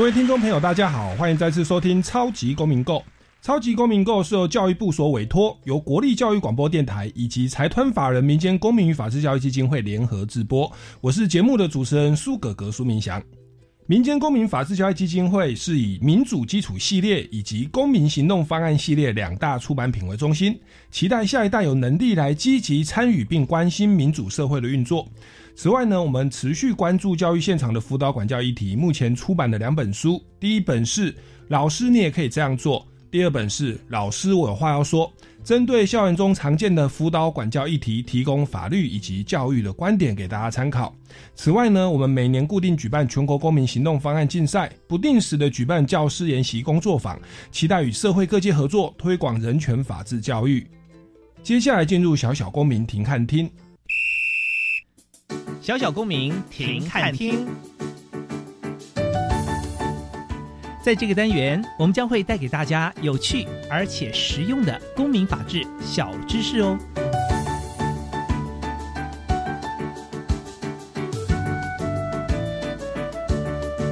[0.00, 2.94] 各位听众朋友，大家好，欢迎再次收听《超级公民购》。
[3.42, 10.72] 《超级公民购》是由教育部所委托，由国立教育广播电台以及财团法人民间公民与法治教育基金会联合制播。
[11.02, 13.22] 我是节目的主持人苏格格苏明祥。
[13.90, 20.56] 民间公民法治教育基金会是以民主基础系列以及公民行动方案系列两大出版品为中心，
[20.92, 25.08] 期待下一代有能力来积极参与并关心民主社会的运作。
[25.56, 28.76] 此外呢，我们持续关注教育现场的辅导管教议题。
[28.76, 31.12] 目前出版的两本书，第一本是
[31.48, 35.04] 《老师你也可以这样做》，第二本是《老师我有话要说》，
[35.44, 40.94] 针对校园中常见的辅导管教议题，提供法律以及教育的观点给大家参考。
[41.34, 50.64] 此外呢，我们每年固定举办全国公民行动方案竞赛，不定时的举办教师研习工作坊，期待与社会各界合作，推广人权法治教育。
[51.42, 53.50] 接下来进入小小公民庭看厅。
[55.60, 57.44] 小小公民停看厅，
[60.82, 66.78] 在这个单元，我们将会带给大家有趣而且实用的公民法治小知识哦。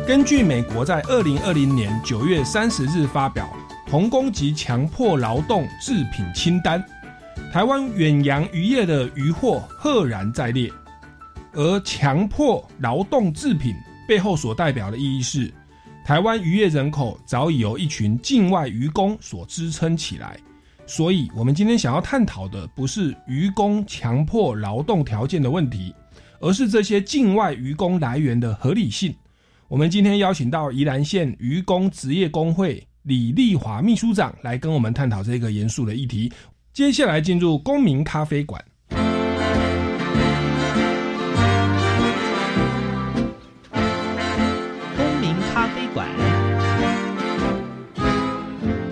[0.06, 3.46] 根据美国在二零二零年九月三十日发表
[3.86, 6.82] 童工及强迫劳动制品清单，
[7.52, 10.72] 台湾远洋渔业的渔获赫然在列。
[11.52, 13.74] 而强迫劳动制品
[14.08, 15.52] 背后所代表的意义是，
[16.08, 20.40] 台湾渔业人口早已由一群境外渔工所支撑起来。
[20.86, 25.94] 所以，我们今天想要探讨的不是渔工强迫劳动条件的问题，
[26.40, 29.14] 而是这些境外渔工来源的合理性。
[29.68, 36.32] 我们今天邀请到宜兰县渔工职业工会李丽华秘书长来跟我们探讨这个严肃的议题。
[36.72, 38.64] 接下来进入公民咖啡馆。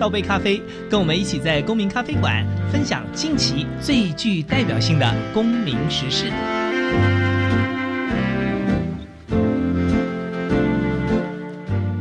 [0.07, 6.31] 倒杯咖啡，跟我们一起在公民咖啡馆分享近期最具代表性的公民时事。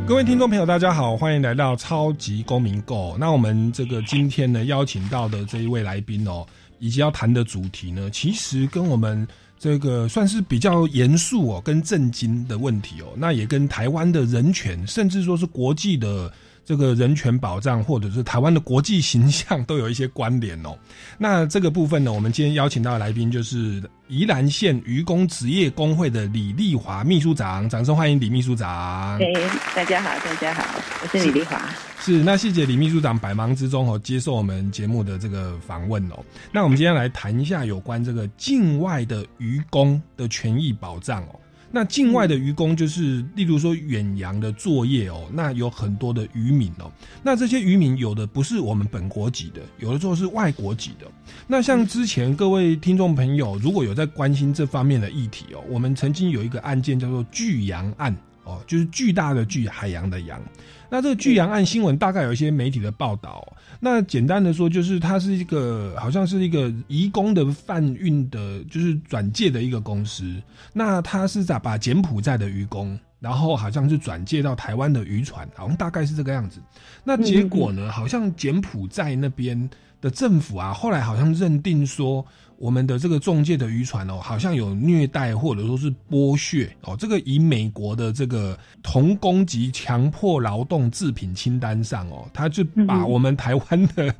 [0.06, 3.16] 各位听众朋友，大家好，欢迎来到超级公民购。
[3.18, 6.46] 那我们这个今天呢，邀请到的这一位来宾哦，
[6.78, 9.26] 以及要谈的主题呢，其实跟我们
[9.58, 16.32] 这个算是比较严肃哦，跟震惊的问题哦，那也跟台湾的人权，甚至说是国际的。
[16.66, 20.76] 这个人权保障，或者是台湾的国际形象，都有一些关联哦。
[21.16, 29.16] 那这个部分呢，我们今天邀请到的来宾就是宜兰县渔工职业工会的李丽华秘书长，掌声欢迎李秘书长。
[29.20, 29.32] 哎，
[29.76, 30.64] 大家好，大家好，
[31.02, 31.62] 我是李丽华。
[32.00, 36.18] 是，那谢谢李秘书长百忙之中哦接受我们节目的这个访问哦。
[36.50, 41.38] 那我们今天来谈一下有关这个境外的渔工的权益保障哦。
[41.70, 46.90] 那境外的渔工就是，例如说远洋的作业哦，那有很多的渔民哦，
[47.22, 51.06] 那这些渔民有的不是我们本国籍的，有的时候是外国籍的。
[51.46, 58.14] 那像之前各位听众朋友如果有在关心这方面的议题哦，我们曾经有一个案件叫做巨洋案
[58.46, 60.40] 哦，就是巨大的巨海洋的洋。
[60.88, 63.44] 那这个巨洋案新闻大概有一些媒体的报道。
[63.80, 70.40] 那简单的说，就是它是一个好像是一个移工的贩运的，就是转借的一个公司。
[70.72, 76.60] 那它是咋把柬埔寨的渔工，然后好像是转借到台湾的渔船，好像大概是这个样子。
[77.02, 79.68] 那结果呢，好像柬埔寨那边
[80.00, 82.24] 的政府啊，后来好像认定说。
[82.58, 86.96] 我们的这个中介的渔船哦，好像有虐待或者说是剥削哦。
[86.98, 94.14] 这个以美国的这个童工及强迫劳动制品清单上哦，他就把我们台湾的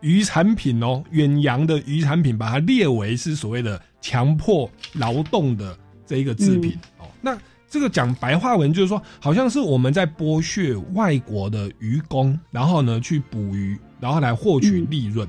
[0.00, 7.06] 渔产品哦，远洋的渔产品，把它列为是所谓的强迫劳动的这一个制品哦。
[7.20, 7.38] 那
[7.68, 15.28] 这个讲白话文就是说，好像是我们在剥削外国的渔工，然后呢去捕鱼，然后来获取利润。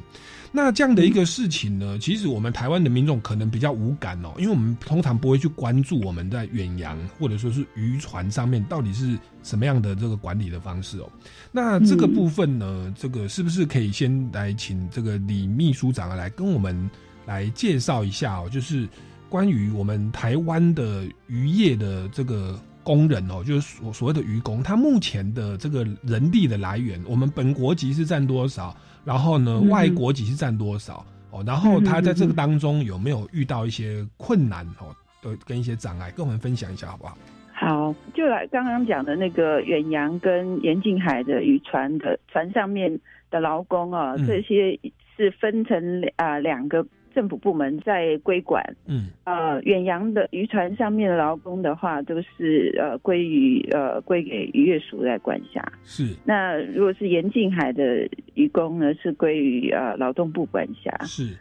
[0.55, 11.09] 那这样的一个事情呢，其实我们台湾的民众可能比较无感哦，因为我们通常不会去关注我们在远洋或者说是渔船上面到底是什么样的这个管理的方式哦。
[11.51, 16.87] 那这个部分呢，这个是不是可以先来请这个李秘书长来跟我们
[17.25, 18.47] 来介绍一下哦？
[18.47, 18.87] 就是
[19.29, 28.77] 关于我们台湾的渔业的这个工人哦，就是所所谓的渔工，他目前的这个人力的来源，我们本国籍是占多少？
[29.03, 31.05] 然后呢，外国籍是占多少？
[31.31, 34.65] 哦，然后他在这个当中有没有遇到一些困难？
[34.79, 37.17] 哦，的跟一些障碍，跟我们分享一下好不好？
[37.53, 44.79] 好，就来刚刚讲的那个远洋跟沿近海的渔船的船上面的劳工啊，这些
[45.15, 46.85] 是分成啊两个。
[47.13, 55.63] 政府部门在归管，嗯，呃，远洋的渔船上面的劳工的话，都是呃归于呃归给渔业署在管辖。
[55.83, 56.15] 是。
[56.25, 60.91] 那如果是沿近海的渔工呢，是归于呃劳动部管辖。
[61.05, 61.37] 是。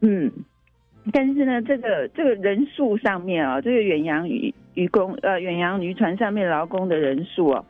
[0.00, 0.30] 嗯，
[1.12, 7.64] 但是呢，这个这个人数上面啊，这个远洋渔渔工呃远洋渔船上面劳工的人数啊。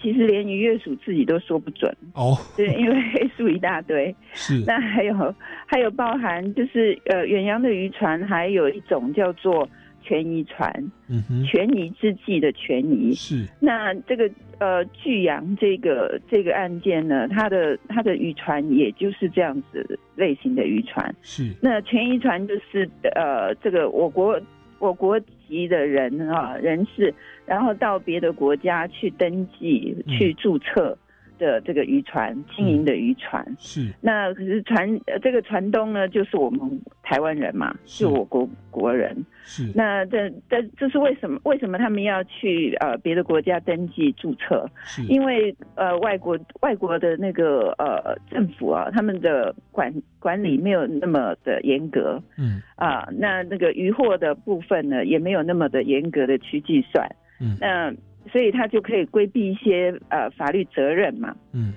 [0.00, 4.14] 其实连渔业署自己都说不准哦，对，因为黑数一大堆。
[4.32, 5.34] 是，那还有
[5.66, 9.68] 还有包含就是呃远洋的渔船，还有一种叫做
[10.02, 10.72] 权宜船，
[11.08, 13.12] 嗯哼，权宜之计的权宜。
[13.14, 21.14] 是，那这个呃巨洋这个这个案件呢，它的它的渔船也就是这样子类型的渔船。
[21.20, 24.40] 是，那权宜船就是呃这个我国。
[24.80, 27.14] 我国籍的人啊，人士，
[27.46, 30.98] 然后到别的国家去登记、去注册
[31.40, 33.92] 的这个渔船经营的渔船是。
[34.00, 34.88] 那可是船
[35.20, 36.60] 这个船东呢，就是我们
[37.02, 39.16] 台湾人嘛，是我国国人。
[39.42, 39.72] 是。
[39.74, 41.40] 那这这这是为什么？
[41.44, 44.64] 为什么他们要去呃别的国家登记注册？
[44.84, 45.02] 是。
[45.06, 49.92] 因为呃外国外国的那个呃政府啊，他们的管。
[50.20, 57.08] 管理没有那么的严格，嗯啊，那那个渔获的部分呢，也没有那么的严格的去计算，
[57.40, 57.90] 嗯，那
[58.30, 61.74] 所以他就可以规避一些呃法律责任嘛，嗯，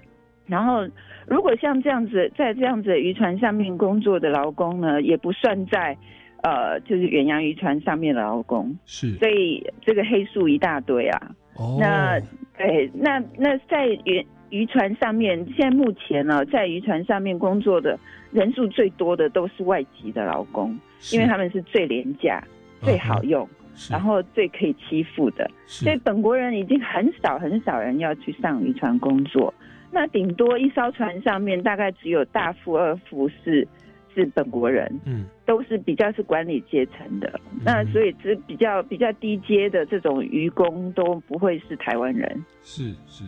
[0.47, 0.87] 然后
[1.27, 5.97] 如果像这样子在这样子渔船上面工作的劳工呢，也不算在
[6.41, 12.19] 呃就是远洋渔船上面的劳工，是，所以这个黑数一大堆啊，哦，那
[12.57, 17.99] 对，那那在渔渔船上面，现在目前呢，在渔船上面工作的。
[18.33, 20.75] 人数最多的都是外籍的劳工，
[21.11, 22.43] 因为他们是最廉价、
[22.81, 23.47] 最好用，
[23.89, 25.49] 然后最可以欺负的。
[25.65, 29.53] 所以本国人已经很少很少人要去上渔船工作，
[29.91, 33.67] 那顶多一艘船上面大概只有大副、二副是
[34.13, 37.39] 是本国人，嗯，都是比较是管理阶层的。
[37.63, 43.23] 那所以这比较比较低阶的这种渔工都不会是台湾人，是是。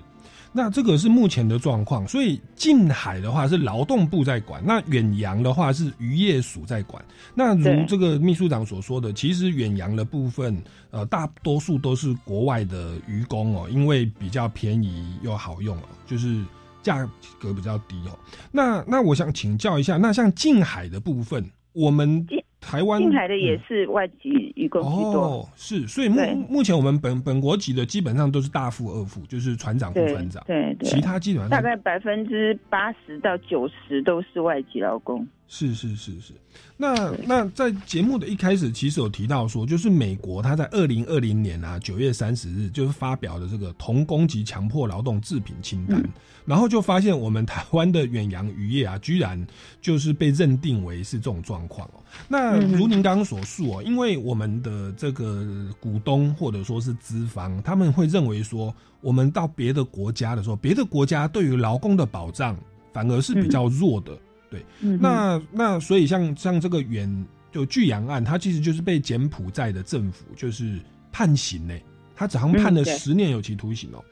[0.58, 7.04] 那这个是目前的状况，所以近海的话是劳动部在管，那远洋的话是渔业署在管。
[7.34, 16.42] 那如这个秘书长所说的，其实远洋的部分，呃，大多数都是国外的渔工哦，因为比较便宜又好用哦，就是
[16.82, 17.06] 价
[17.38, 18.18] 格比较低哦。
[18.50, 22.26] 那那我想请教一下，那像近海的部分，我们。
[22.66, 26.20] 台湾进来的也是外籍渔工居多，哦，是，所以目
[26.50, 35.26] 目前我们本本国籍的基本上都是大副、二副，就是船长、副船长，对对，其他基本上大概百分之八十到九十都是外籍劳工。
[35.48, 36.34] 是是是是，
[36.76, 46.04] 那那在节目的一开始，其实有提到说，就是美国它在二零二零年啊九月三十日就是发表的这个童工及强迫劳动制品清单。
[46.46, 49.44] 然后就发现我们台湾的远洋渔业啊，居然
[49.82, 52.04] 就是被认定为是这种状况哦。
[52.28, 55.44] 那如您刚刚所述哦，因为我们的这个
[55.80, 62.56] 股东或者说是资方，他们会认为说，我们到别的国家的时候，别的国家对于劳工的保障
[62.94, 64.16] 反而是比较弱的。
[64.50, 70.80] 对，那那所以像像这个远就巨阳案，它其实就是被柬埔寨的政府就是
[71.12, 71.74] 判刑呢，
[72.16, 74.04] 他只好判了十年有期徒刑哦。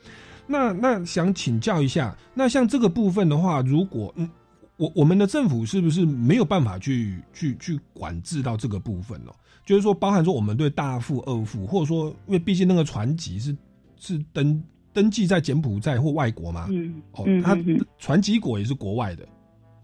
[0.46, 4.30] 那那想请教一下，那像这个部分的话，如果嗯，
[4.78, 9.32] 我我们的政府是不是没有办法去去去管制到这个部分呢？
[9.66, 13.56] 就是说，包含说我们对大富、二富，或者说，因为毕竟那个船籍是
[13.98, 14.62] 是登
[14.92, 17.58] 登记在柬埔寨或外国嘛，嗯，哦，他
[17.98, 19.26] 船籍国也是国外的，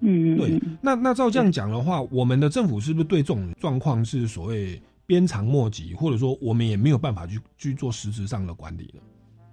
[0.02, 0.60] 嗯，对。
[0.82, 9.02] 那那照这样讲的话，我们的政府是不是对这种状况是所谓鞭长莫及，或者说我们也没有办法去去做实质上的管理呢？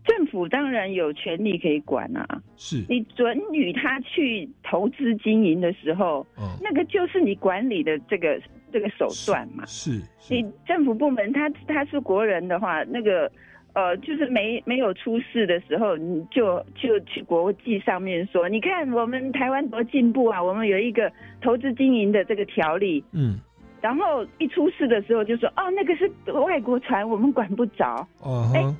[0.04, 6.24] 政府当然有权利可以管啊，是你准予他去投资经营的时候，
[6.62, 8.40] 那个就是你管理的这个
[8.72, 9.66] 这个手段嘛。
[9.66, 10.00] 是，
[10.30, 13.30] 你政府部门他他是国人的话，那个
[13.76, 23.04] 呃，就是没没有出事的时候，你就就去国际上面说，你看我们台湾多进步啊，我们有一个投资经营的这个条例。
[23.12, 23.38] 嗯，
[23.82, 28.08] 然后一出事的时候就说，哦，那个是外国船，我们管不着。
[28.22, 28.74] 哦，哎。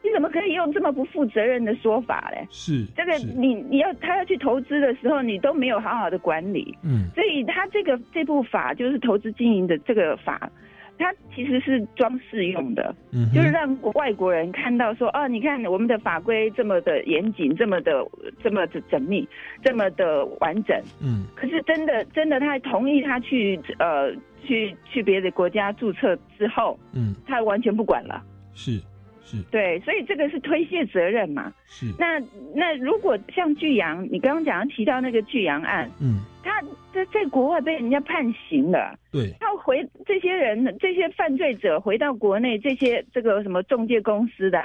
[0.00, 2.46] 你怎么可以用这么不负责任的说法嘞？
[2.50, 10.50] 是这个，你你要他要去投资的时候，你都没有好好的管理，嗯，所以他这个这部法就是投资经营的这个法，
[10.98, 18.04] 它其实是装饰用的，嗯，就是让外国人看到说，哦，你看我们的法规这么的严谨，这么的
[18.42, 19.26] 这么的缜密，
[19.62, 20.76] 这么的完整。
[21.00, 24.12] 嗯可是真的真的，他同意他去呃
[24.44, 28.22] 去去别的国家注册之后，嗯他完全不管了。
[28.54, 28.80] 是
[29.22, 31.52] 是对，所以这个是推卸责任嘛。
[31.66, 32.18] 是那
[32.54, 36.62] 那如果像巨阳，你刚刚讲提到那个巨阳案，嗯他
[36.94, 38.98] 在在国外被人家判刑了。
[39.12, 44.58] 对他回这些人，这些犯罪者回到国内，这些这个什么中介公司的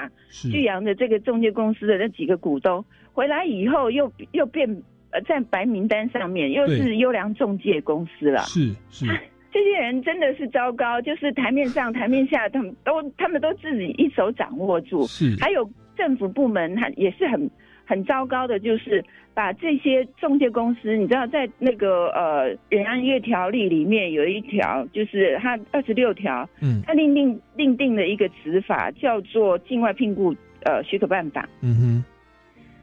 [0.50, 2.82] 巨阳的这个中介公司的那几个股东
[3.12, 4.66] 回来以后又，又变
[5.10, 8.40] 呃在白名单上面，又是优良中介公司了。
[8.44, 9.04] 是是
[9.52, 15.06] 这些人真的是糟糕，就是台面上、台面下，他们都他们都自己一手掌握住。
[15.06, 17.50] 是还有政府部门，他也是很
[17.84, 31.48] 很糟糕的，就是把这些中介公司，你知道，在那个呃《远洋渔业条例》里面有一条，就是它二十六条，嗯它另定另定了一个执法叫做境外聘雇呃许可办法。
[31.62, 32.04] 嗯哼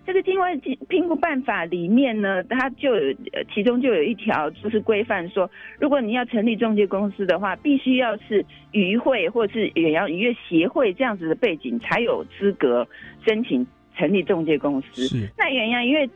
[0.04, 12.86] 这个境外聘聘雇办法里面呢，它就有呃其中就有一条就是规范说，如果你要成立中介公司的话，必须要是渔会或是远洋渔业协会这样子的背景，才有资格
[13.24, 13.66] 申请
[14.02, 15.04] 成立中介公司。
[15.08, 16.10] 是那远洋渔业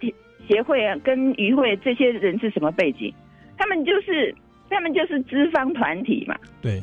[0.47, 3.13] 协会啊，跟渔会这些人是什么背景？
[3.57, 4.33] 他们就是
[4.69, 6.35] 他们就是资方团体嘛。
[6.61, 6.81] 对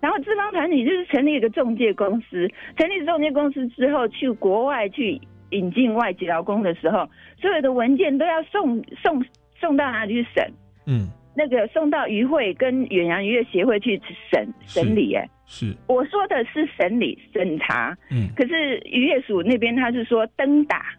[0.00, 5.20] 然后资方团体就是成立一个中介公司，成立中介公司之后，去国外去
[5.50, 7.08] 引进外籍劳工的时候，
[7.40, 9.24] 所有的文件都要送送
[9.60, 10.52] 送到哪里去审？
[10.86, 15.14] 嗯那个送到渔会跟远洋渔业协会去审审理。
[15.14, 20.94] 哎，是我说的是审理审查，嗯可是渔业署那边他是说登打，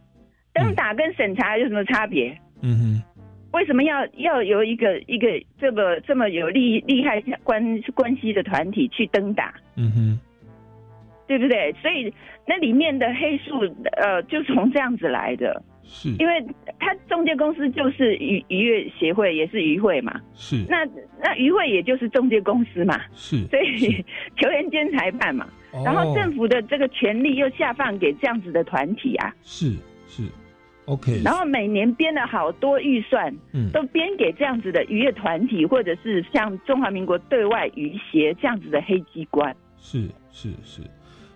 [0.54, 2.36] 登打跟审查有什么差别？
[2.62, 3.04] 嗯哼
[3.52, 5.28] 为什么要要有一个一个
[5.60, 9.54] 这么这么有利利害关关系的团体去登打？
[9.76, 10.20] 嗯哼
[11.28, 11.72] 对不对？
[11.82, 12.14] 所以
[12.48, 13.60] 那里面的黑数，
[13.98, 15.62] 呃，就从这样子来的。
[15.84, 16.10] 是。
[16.20, 16.46] 因为
[16.80, 20.20] 他中介公司就是渔渔业协会，也是渔会嘛。
[20.34, 20.66] 是。
[20.70, 20.86] 那
[21.22, 24.04] 那渔会也就是中介公司嘛，是，所以
[24.42, 25.48] 球员兼裁判嘛。
[25.86, 29.74] 然后哦政府的这个权利又下放给这样子的团体啊，是
[30.08, 30.24] 是。
[30.86, 33.72] OK，然后每年编了好多预算，嗯。
[33.72, 39.56] 都编给这样子的渔业团体，或者是像中华民国对外渔协这样子的黑机关。
[39.78, 40.82] 是是是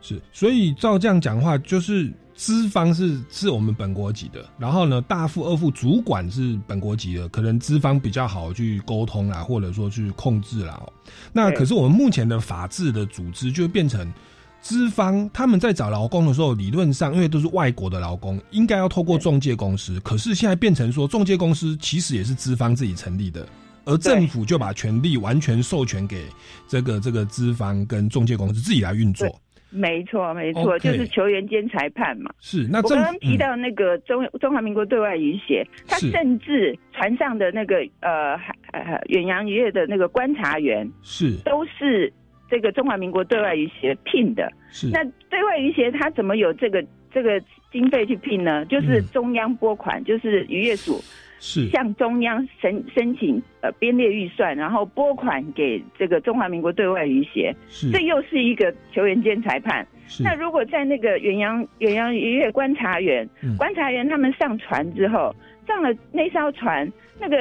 [0.01, 10.81] 是，所以照这样讲话，就是资方是是我们本国籍的，然后呢，大副、二副主管是本国籍的，可能资方比较好去沟通啦，或者说去控制啦。
[10.85, 10.93] 哦
[11.33, 14.13] 那可是我们目前的法治的组织就会变成。
[14.59, 19.97] 资方他们在找劳工的时候，理论上因为都是外国的劳工，应该要透过中介公司。
[19.99, 23.47] 可是现在变成说，中介公司其实也是资方自己成立的，
[23.85, 26.25] 而政府就把权力完全授权给
[26.67, 29.27] 这个这个资方跟中介公司自己来运作。
[29.69, 32.31] 没错，没错就是球员兼裁判嘛。
[32.39, 38.35] 是，那我刚刚提到那个中、中华民国对外渔协，他甚至船上的那个呃
[38.71, 42.11] 呃远洋渔业的那个观察员，嗯是都是
[42.49, 44.51] 这个中华民国对外渔协聘的。
[44.69, 48.65] 是那对外渔协他怎么有这个这个经费去聘呢？
[48.65, 51.01] 就是嗯中央拨款，就是渔业署
[51.39, 51.67] 是。
[51.69, 57.91] 向中央申申请呃编列预算，然后拨款给这个中华民国对外渔协，是。
[57.91, 59.85] 这又是一个球员兼裁判。
[60.07, 60.23] 是。
[60.23, 63.55] 那如果在那个远洋远洋渔业观察员，嗯。
[63.57, 65.35] 观察员他们上船之后，
[65.67, 67.37] 上了那艘船，那个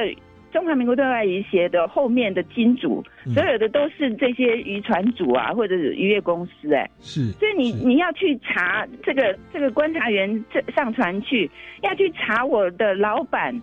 [0.51, 3.33] 中华民国对外渔协的后面的金主，嗯。
[3.33, 11.49] 所有的都是这些渔船主啊，或者是渔业公司、哎，是，所以你你要去查这个这个观察员这上船去，
[11.81, 13.61] 要去查我的老板。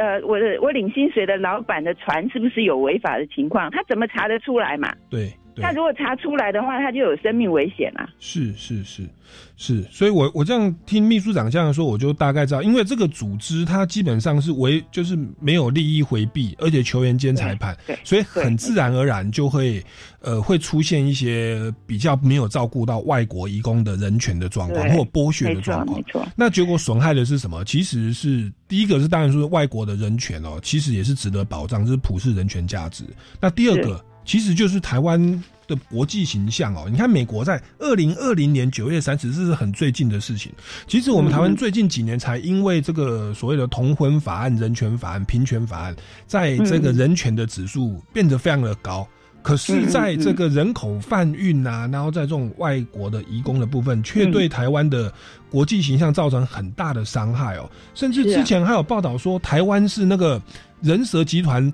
[0.00, 3.70] 呃，我的我领薪水的老板的船是不是有违法的情况？
[3.70, 4.90] 他怎么查得出来嘛？
[5.10, 5.30] 对
[5.60, 8.08] 对他如果查出来的话，他就有生命危险啊。
[8.18, 9.08] 是是是
[9.56, 19.84] 是，所以我我这样听秘书长这样说，我就大概知道，因为这个组织它基本上是为就是没有利益回避，而且球员兼裁判，对，所以很自然而然就会
[20.20, 26.04] 呃会出现一些比较没有照顾到外国移工的人权的状况，或剥削的状况没。
[26.10, 27.64] 错，那结果损害的是什么？
[27.64, 33.04] 其实是第一个是当然说外国的人权哦，其实也是值得保障，这是普世人权价值。
[33.40, 35.20] 那第二个其实就是台湾
[35.66, 36.86] 的国际形象哦。
[36.88, 40.52] 你看美国在二零二零年九月三十，这是很最近的事情。
[40.86, 45.96] 其实我们台湾最近几年才因为这个所谓的同婚法案、人权法案、平权法案，
[46.28, 49.04] 在这个人权的指数变得非常的高。
[49.42, 55.12] 可是，在这个人口贩运啊，然后在这种外国的移工的部分，却对台湾的
[55.50, 57.68] 国际形象造成很大的伤害哦。
[57.96, 60.40] 甚至之前还有报道说，台湾是那个
[60.80, 61.72] 人蛇集团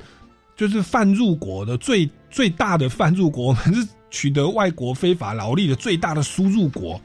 [0.57, 7.01] 就是贩入国的最最大的贩入国，我们是取得外国非法劳力的最大的输入国。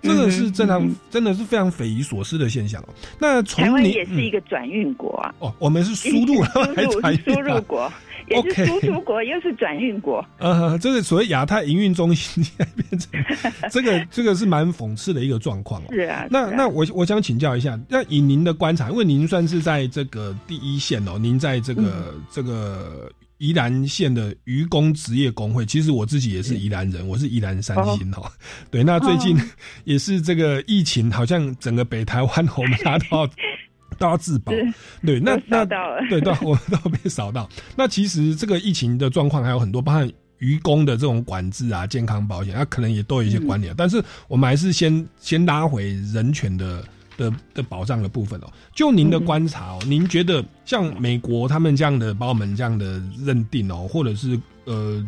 [0.00, 2.88] 这个是正常，真的是非常匪夷所思的现象哦。
[3.18, 7.92] 那从台湾你也是一个转运国啊，哦，我们是输入输还入转运输入啊国，
[8.30, 10.24] 也是输出国，又是转运国。
[10.40, 13.10] 呃，这个所谓亚太营运中心变成
[13.70, 15.88] 这个，这个是蛮讽刺的一个状况哦。
[15.92, 28.30] 是啊，那那我我想请教一下，那以您的观察，因为您算是在这个第一线哦，您在这个、嗯这个宜兰县的渔工职业工会，其实我自己也是宜兰人，我是宜兰三星哦。
[28.70, 29.42] 对，那最近哦
[29.84, 33.26] 也是这个疫情，好像整个北台湾我们大家都要
[33.98, 34.52] 都要自保。
[34.52, 34.74] 是
[35.06, 37.48] 对，那那扫到了对，都我们都被扫到。
[37.74, 43.74] 那其实这个疫情的状况还有很多，包含渔工的这种管制啊、健康保险，那可能也都有一些关联。
[43.74, 46.84] 但是我们还是先先拉回人权的
[47.20, 48.46] 的的保障的部分哦。
[48.74, 55.06] 就您的观察哦，您觉得像美国他们这样的把我们这样的认定哦，或者是呃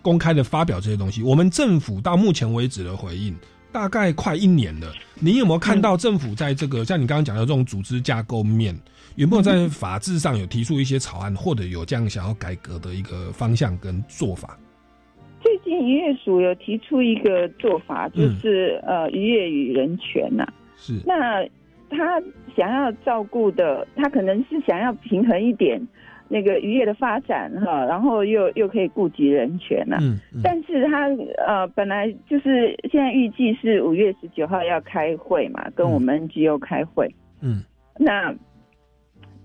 [0.00, 3.34] 公开的发表这些东西，我们政府到目前为止的回应。
[3.70, 8.74] 大概快一年了，您有没有看到政府在这个、像你刚刚讲的这种组织架构面，
[9.16, 14.58] 有没有在法制上有提出一些草案，或者有这样想要改革的一个方向跟做法？
[15.42, 20.46] 最近渔业署有提出一个做法，就嗯是、呃渔业与人权呐、
[20.78, 21.44] 是，那
[21.90, 22.22] 他
[22.56, 25.80] 想要照顾的，他可能是想要平衡一点
[26.28, 30.40] 那个渔业的发展哈，然后又又可以顾及人权呐、嗯嗯。
[30.42, 31.08] 但是他
[31.46, 37.62] 呃本来就是现在预计是五月十九号要开会嘛，跟我们 NGO 开会，嗯。
[37.98, 38.34] 那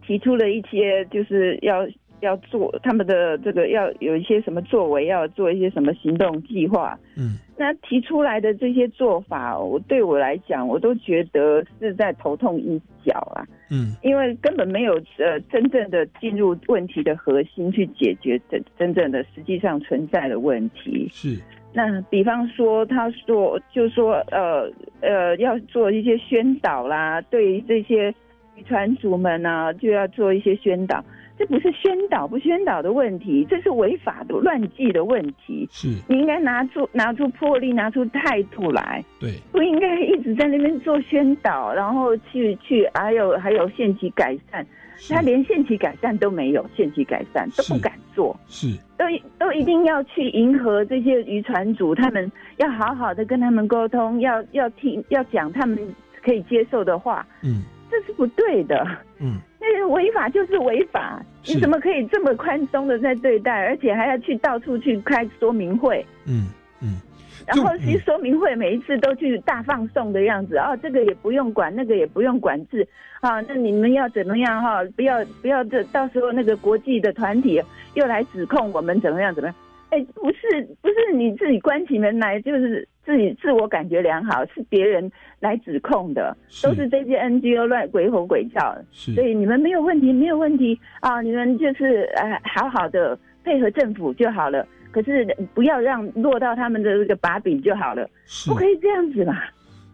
[0.06, 1.88] 提出了一些就是要
[2.24, 6.98] 要做他们的这个要有一些什么作为，要做一些什么行动计划。
[7.18, 21.08] 嗯那提出来的这些做法，我对我来讲，我都觉得是在头痛医脚啊，嗯因为根本没有呃真正的进入问题的核心去解决真真正的实际上存在的问题。
[21.12, 21.38] 是，
[21.74, 24.68] 那比方说，他说就说呃
[25.02, 28.10] 呃要做一些宣导啦，对于这些
[28.56, 31.06] 渔船主们呢、就要做一些宣导。
[31.38, 35.68] 这不是宣导不宣导的问题，这是违法的乱纪的问题。
[35.72, 44.66] 是，你应该拿出拿出魄力，拿出态度来，对，不应该一直在那边做宣导，然后去去还有还有限期改善，
[45.10, 48.40] 他连限期改善都没有，限期改善都不敢做。
[48.48, 49.06] 是，都
[49.40, 55.78] 都一定要去迎合这些渔船主，他们要好好的跟他们沟通，要要听要讲他们
[56.24, 58.86] 可以接受的话，嗯这是不对的。
[59.20, 59.40] 嗯
[59.72, 66.48] 那个违法就是违法，你怎么可以这么宽松的在对待，而且还要去到处去开说明会，嗯
[66.82, 67.00] 嗯，
[67.48, 72.86] 然后就其实说明会每一次都去大放送的样子，哦，这个也不用管，那个也不用管制，
[73.22, 77.62] 啊，那你们要怎么样哈、不要不要这到时候那个国际的团体
[77.94, 79.56] 又来指控我们怎么样怎么样？
[79.94, 88.84] 哎，不是不是你自己关起门来就是自己自我感觉良好，是别人来指控的，是都是这些 NGO 乱鬼吼鬼叫的。
[88.92, 91.22] 是，所以你们没有问题，没有问题啊！
[91.22, 94.68] 你们就是呃好好的配合政府就好了。
[94.92, 99.38] 可是不要让落到他们的这个把柄就好了，是不可以这样子嘛？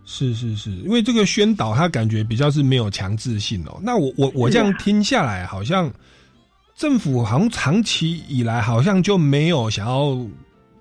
[0.05, 3.79] 是是是，因为这个宣导，他感觉比较是没有强制性哦。
[3.83, 5.91] 那我我我这样听下来，好像
[6.79, 10.17] 政府好像长期以来好像就没有想要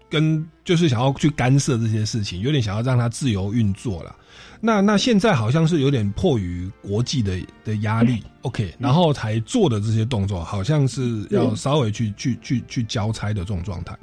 [0.08, 4.14] 跟，就是想要去干涉这些事情，有点想要让它自由运作了。
[4.60, 13.98] 那那现在好像是有点迫于国际的的压力，OK，然后才做的这些动作，好像是要稍微去去去去交差的这种状态。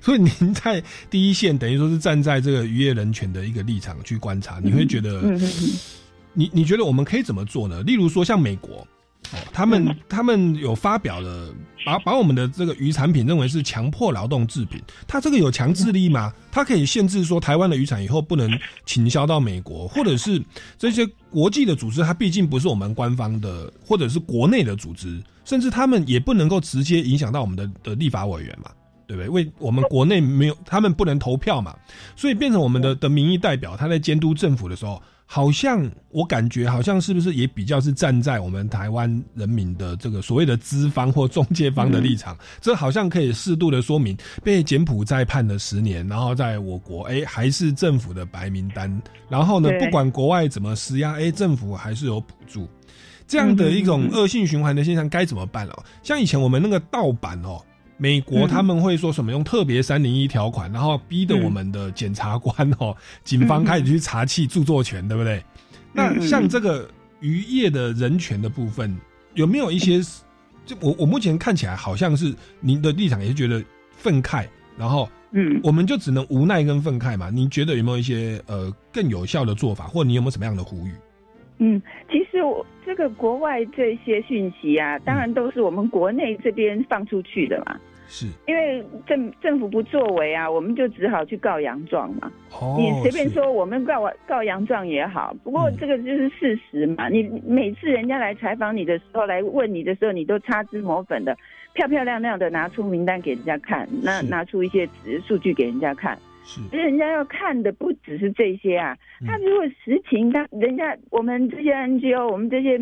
[0.00, 5.22] 所以您在第一线，等于说是站在这个渔业人权的一个立场去观察，你会觉得，
[6.32, 7.80] 你你觉得我们可以怎么做呢？
[7.84, 8.84] 例如说像美国，
[9.52, 11.52] 他们他们有发表了，
[11.84, 16.32] 把把我们的这个渔产品认为是强迫劳动制品，它这个有强制力吗？
[16.50, 18.50] 它可以限制说台湾的渔产以后不能
[18.86, 20.42] 倾销到美国，或者是
[20.78, 28.70] 这些国际的组织，它毕竟不是我们官方的，或者是国内的组织，甚至他们也不能够直接影响到我们的的立法委员嘛。
[29.08, 29.28] 对不对？
[29.28, 31.74] 为我们国内没有，他们不能投票嘛，
[32.14, 52.68] 所以变成我们的的民意代表，他在监督政府的时候，好像我感觉好像是不是也比较是站在我们台湾人民的这个所谓的资方或中介方的立场，这好像可以适度的说明，被柬埔寨判了十年，然后在我国哎还是政府的白名单，然后呢不管国外怎么施压，哎政府还是有补助。
[53.26, 55.84] 这样的一种恶性循环的现象该怎么办哦？
[56.02, 57.62] 像以前我们那个盗版哦，
[57.98, 65.44] 美国他们会说什么用特别三零一条款，然后逼得我们的检察官哦、警方开始去查弃著作权，对不对？
[65.92, 66.88] 那像这个
[67.20, 68.96] 渔业的人权的部分，
[69.34, 70.00] 有没有一些？
[70.64, 77.30] 就我我目前看起来好像是您的立场也是觉得愤慨，然后嗯，我们就只能无奈跟愤慨嘛。
[77.30, 80.92] 你觉得有没有一些呃更有效的做法，或你有没有什么样的呼吁？
[81.58, 87.78] 嗯，其实我这个国外这些讯息啊，当然都是我们国内这边放出去的嘛。
[88.06, 92.32] 是因为政政府不作为啊，我们就只好去告洋状嘛。
[92.50, 97.10] 哦，你随便说我们告告洋状也好，不过嗯这个就是事实嘛。
[97.10, 101.36] 你每次人家来采访你的时候，来问你的时候，你都擦脂抹粉的，
[101.74, 106.18] 漂漂亮亮的拿出名单给人家看，那拿出一些指数据给人家看。
[106.48, 106.60] 是。
[106.70, 109.26] 其实人家要看的不只是这些啊，嗯。
[109.26, 112.80] 他如果实情，他人家我们这些 NGO，我们这些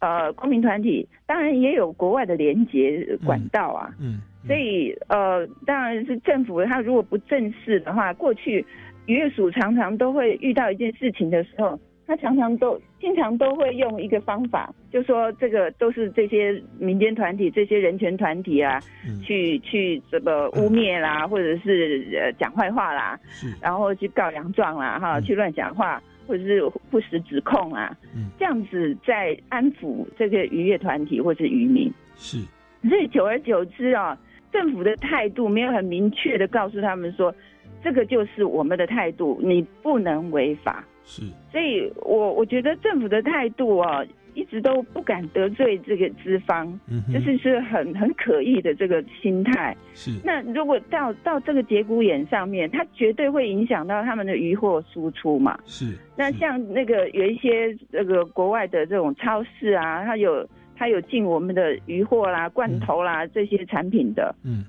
[0.00, 3.94] 呃公民团体，当然也有国外的连接管道啊。
[4.00, 8.66] 嗯，所以呃，当然是政府他如果不正视的话，过去
[9.06, 19.20] 渔业署常常都会遇到一件事情的时候，他常常都经常都会用一个方法，就说这个都是这些民间团体、这些人权团体啊，嗯。
[19.22, 23.54] 去去这个污蔑啦，或者是呃讲坏话啦，是。
[23.60, 25.22] 然后去告洋状啦，哈，嗯。
[25.22, 26.02] 去乱讲话。
[26.26, 28.30] 或者是不实指控啊，嗯。
[28.38, 32.38] 这样子在安抚这个渔业团体或是渔民，是。
[32.88, 34.18] 所以久而久之啊，
[34.50, 37.34] 政府的态度没有很明确的告诉他们说，
[37.82, 40.82] 这个就是我们的态度，你不能违法。
[41.04, 49.76] 是所以我我觉得政府的态度啊，一直都不敢得罪这个资方，嗯哼这是是很很可疑的这个心态。
[49.92, 55.58] 是那如果到到这个节骨眼上面，它绝对会影响到他们的渔货输出嘛。
[55.66, 64.34] 是那像那个有一些这个国外的这种超市啊，它有它有进我们的鱼货啦、罐头啦、这些产品的。
[64.42, 64.64] 嗯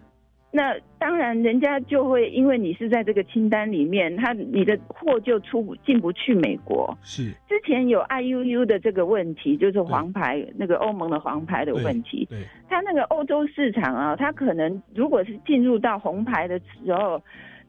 [0.56, 6.98] 那当然，人家就会因为你是在这个清单里面，他你的货就出不进不去美国。
[7.04, 12.26] 是之前有 IUU 的这个问题，就是黄牌那个欧盟的黄牌的问题。
[12.30, 12.40] 对
[12.70, 17.22] 他那个欧洲市场啊，他可能如果是进入到红牌的时候，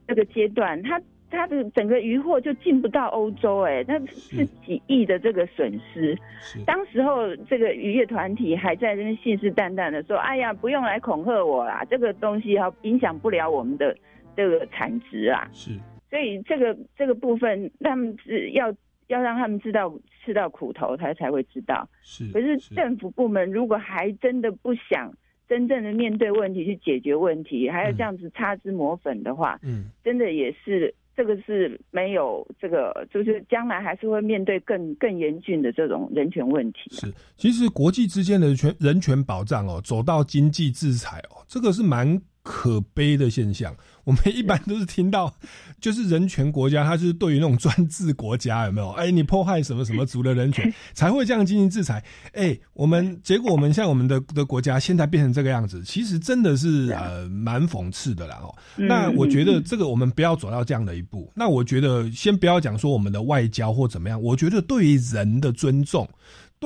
[0.07, 6.17] 这个阶段，它它的整个渔获就进不到欧洲，哎，那是几亿的这个损失。
[6.41, 13.97] 是当时候这个渔业团体还在那边信誓旦旦的说：“哎呀，不用来恐吓我啦，这个东西哈影响不了我们的
[14.37, 15.49] 这个产值啊。
[15.53, 15.73] 是”
[16.09, 18.73] 所以这个这个部分，他们是要
[19.09, 19.93] 要让他们知道
[20.25, 21.89] 吃到苦头，他才会知道。
[22.03, 25.13] 是，可是政府部门如果还真的不想
[25.49, 36.91] 真正的面对问题去解决问题，还要这样子擦脂抹粉的话，嗯真的也是这个是没有这个，就是将来还是会面对更更严峻的这种人权问题。
[36.91, 43.75] 是，其实国际之间的权人权保障哦，走到经济制裁哦，这个是蛮可悲的现象。
[44.07, 45.35] 我们一般都是听到，
[45.81, 48.91] 就是人权国家，它是对于那种专制国家有没有？
[48.93, 52.05] 哎，你迫害什么什么族的人权， 才会这样进行制裁。
[52.33, 58.55] 哎，我们结果我们像我们的的国家现在变成这个样子，其实真的是呃蛮讽刺的啦哦。
[58.77, 61.33] 嗯那我觉得这个我们不要走到这样的一步。
[61.35, 66.09] 那我觉得先不要讲说我们的外交或怎么样，我觉得对于人的尊重。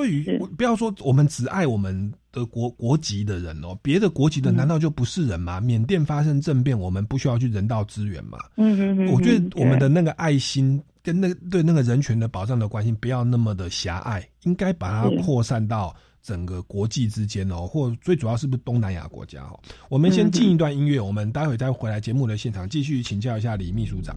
[0.00, 5.60] 对于是不要说我们只爱我们的国国籍的人哦，别的国籍的嗯难道就不是人吗？
[5.60, 8.38] 缅甸发生政变，我们不需要去人道支援吗？
[8.56, 19.58] 嗯嗯嗯，我觉得嗯我们的那个爱心跟那个对那个人权的保障的关心不要那么的狭隘，应该把它扩散到整个国际之间哦，或最主要是不是东南亚国家哦？
[19.88, 24.16] 我们先嗯进一段音乐，我们待会再回来节目的现场继续请教一下李秘书长。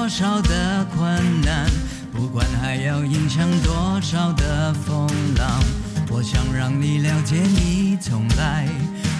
[0.00, 1.68] 多少的困难，
[2.10, 5.62] 不管还要迎向多少的风浪，
[6.08, 8.66] 我想让你了解，你从来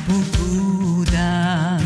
[0.06, 1.78] 不孤单。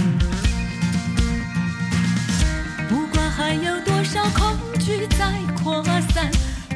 [2.88, 5.82] 不管还有多少恐惧在扩
[6.14, 6.30] 散，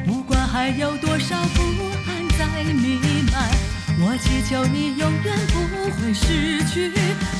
[0.05, 1.61] 不管还有多少不
[2.05, 2.99] 安在弥
[3.31, 3.49] 漫，
[3.97, 5.55] 我祈求你永远不
[5.95, 6.91] 会失去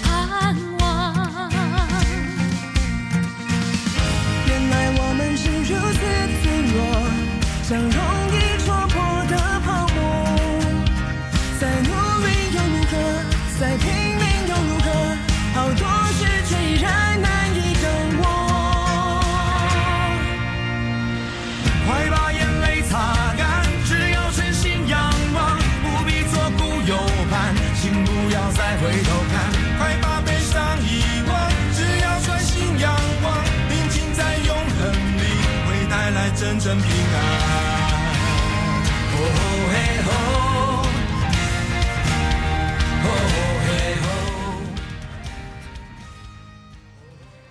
[0.04, 0.79] 盼望。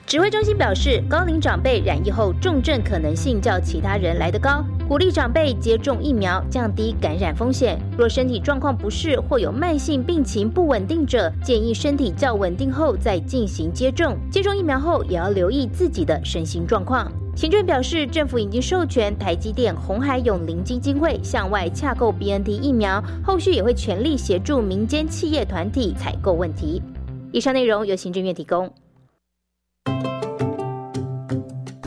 [0.09, 7.79] 指挥中心表示，高龄长辈染疫后重症可能性较其他人来得高，鼓励长辈接种疫苗，降低感染风险。
[7.95, 14.17] 若身体状况不适或有慢性病情不稳定者，建议身体较稳定后再进行接种。
[14.31, 17.13] 接种疫苗后，也要留意自己的身心状况。
[17.37, 26.83] 行政表示，政府已经授权台积电、红海永林基金会向外洽购 BNT 疫苗，后续也会全力协助民间企业团体采购问题。
[27.31, 28.73] 以上内容由行政院提供。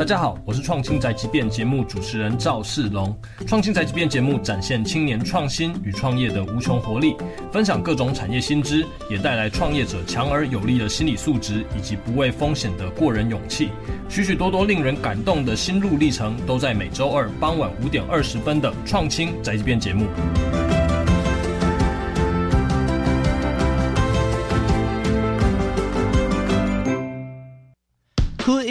[0.01, 3.15] 大家好，我是创新宅急便节目主持人赵世龙。
[3.45, 7.15] 创新宅急便节目展现青年创新与创业的无穷活力，
[7.51, 13.69] 分享各种产业新知，也带来创业者强而有力的心理素质以及不畏风险的过人勇气。
[14.09, 20.07] 许许多多令人感动的心路历程，都在每周二傍晚五点二十分的创新宅急便节目。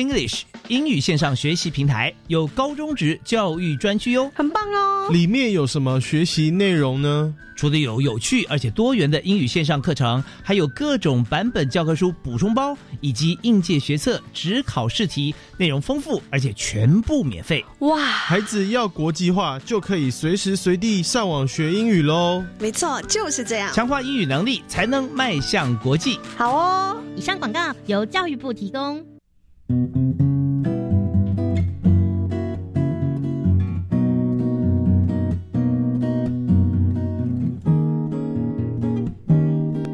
[0.01, 5.09] English 英语线上学习平台有高中职教育专区哟，很棒哦！
[5.11, 7.35] 里面有什么学习内容呢？
[7.57, 17.63] 除了有有趣而且多元的英语线上课程，还有各种版本教科书补充包，以及应届学测、只考试题，内容丰富而且全部免费。
[17.81, 22.43] 哇，孩子要国际化，就可以随时随地上网学英语喽！
[22.59, 26.19] 没错，就是这样，强化英语能力，才能迈向国际。
[26.39, 26.97] 好哦。
[27.17, 29.05] 以上广告由教育部提供。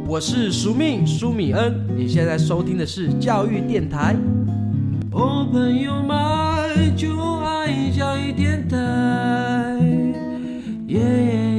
[0.09, 4.17] 我是苏命苏米恩，你现在收听的是教育电台。
[5.11, 8.77] Open your mind，就爱教育电台。
[10.87, 11.56] 耶耶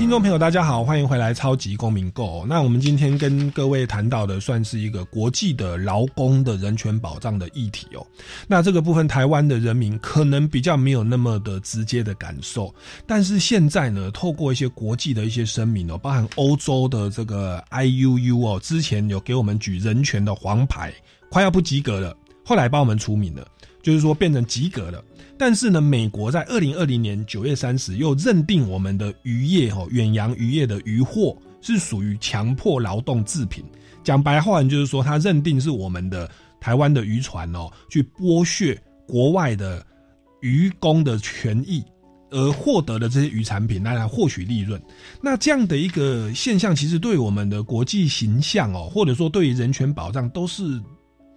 [0.00, 2.42] 听众朋友，大家好，欢迎回来《超级公民购》。
[2.46, 8.04] 那我们今天跟各位谈到的，算是一个国际的劳工的人权保障的议题哦。
[8.48, 12.74] 那这个部分，台湾的人民可能比较没有那么的直接的感受，
[13.06, 20.90] 但是现在呢，透过一些国际的一些声明哦，包含欧洲的这个 IUU 哦，之前有给我们举人权的黄牌，
[21.30, 22.16] 快要不及格了，
[22.50, 23.46] 后来帮我们除名了，
[23.80, 25.00] 就是说变成及格了。
[25.38, 33.64] 但是呢，美国在二零二零年九月三十又认定我们的渔业哈远洋渔业的渔获是属于强迫劳动制品。
[34.02, 36.28] 讲白话就是说，他认定是我们的
[36.60, 39.86] 台湾的渔船哦，去剥削国外的
[40.40, 41.84] 渔工的权益，
[42.30, 44.82] 而获得的这些渔产品来来获取利润。
[45.22, 50.82] 那这样的一个现象，其实对我们的国际形象哦，或者说对于人权保障，都是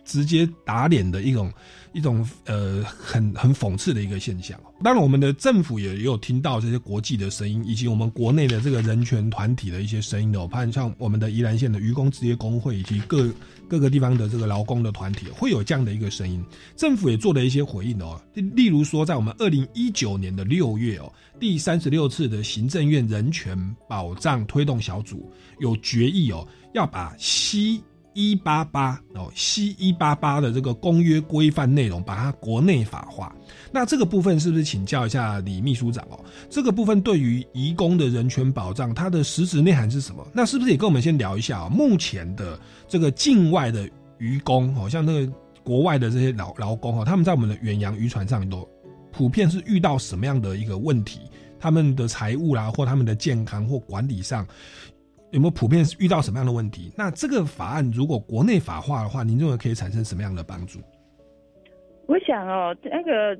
[0.05, 1.51] 直接打脸的一种
[1.93, 4.59] 一种呃很很讽刺的一个现象。
[4.83, 10.41] 当然，我们的政府也有听到这些国际的声音，以及我们国内的这个人权团体的一些声音的。
[10.41, 13.29] 我看像我们的宜兰县的渔工职业工会以及各
[13.69, 16.43] 各个地方的这个劳工的团体，会有这样的一个声音。
[16.75, 27.81] 政府也做了一些回应哦，例如说，在我们二零一九年的六月哦，第三十六次的行政院人权保障推动小组有决议哦，要把西。
[28.13, 33.35] 一八八哦，，C 一八八的这个公约规范内容，把它国内法化。
[33.71, 36.19] 那这个部分是不是请教一下李秘书长哦？
[36.49, 40.25] 这个部分对于移工的人权保障，它的实质内涵是什么？
[40.33, 41.69] 那是不是也跟我们先聊一下啊、哦？
[41.69, 48.67] 目前的这个境外的渔工，好像那个国外的这些劳劳工哈，他们在我们的远洋渔船上都
[49.11, 51.21] 普遍是遇到什么样的一个问题？
[51.59, 54.45] 他们的财务啦，或他们的健康或管理上。
[55.33, 56.91] 有没有普遍遇到什么样的问题？
[56.95, 60.79] 那这个法案如果国内法化的话，您认为可以产生什么样的帮助？
[62.05, 63.37] 我想哦，那个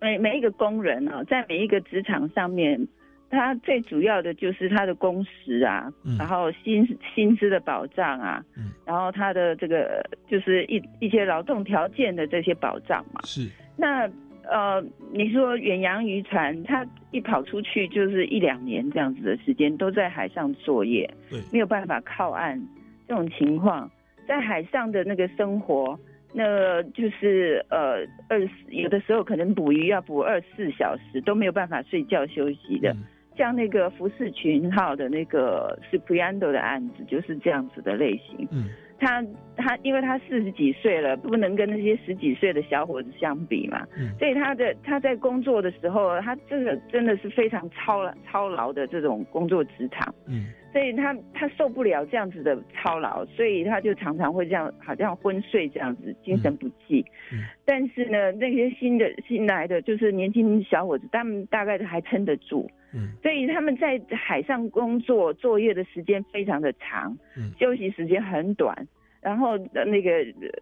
[0.00, 2.86] 每每一个工人哦，在每一个职场上面，
[3.30, 13.22] 他最主要的就是他的工时啊，嗯、然后薪薪资的保障啊，嗯、然后他的这个就是一一些劳动条件的这些保障嘛。
[13.24, 13.48] 是。
[13.78, 14.06] 那
[14.50, 14.82] 呃，
[15.12, 22.60] 你说远洋渔船，它一跑出去就是一两年这样子的时间，都在海上作业，对，没有办法靠岸，
[23.08, 23.90] 这种情况，
[24.26, 25.98] 在海上的那个生活，
[26.32, 32.90] 那就是呃二十有的时候可能捕鱼要捕二十四小时，都没有办法睡觉休息的。
[32.92, 33.04] 嗯、
[33.36, 38.46] 像那个福士群号的那个 s u p r i a n d o 的案子，就是这样子的类型。
[38.50, 39.24] 嗯，他
[39.56, 44.16] 他因为他四十几岁了，不能跟那些十几岁的小伙子相比嘛，嗯。
[44.18, 50.46] 所以他的他在工作的时候，他这个真的是非常操劳操劳的这种工作职场，嗯。
[50.72, 57.04] 所以他他受不了这样子的操劳，所以他就常常会这样好像昏睡这样子，精神不济。
[57.32, 57.44] 嗯。
[57.64, 62.70] 但是呢，那些新的新来的就是年轻小伙子，他们大概还撑得住。
[62.96, 68.74] 嗯所以他们在海上工作作业的时间非常的长，嗯休息时间很短，
[69.20, 70.10] 然后呃那个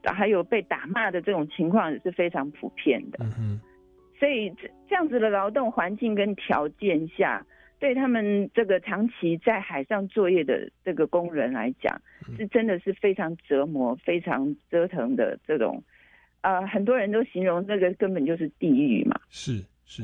[0.03, 3.19] 呃还有被打骂的这种情况也是非常普遍的。
[3.21, 3.61] 嗯哼
[4.19, 7.45] 所以这这样子的劳动环境跟条件下，
[7.79, 12.01] 对他们这个长期在海上作业的这个工人来讲，
[12.37, 15.83] 是真的是非常折磨、非常折腾的这种。
[16.43, 19.19] 呃，很多人都形容这个根本就是地狱嘛。
[19.31, 20.03] 是是，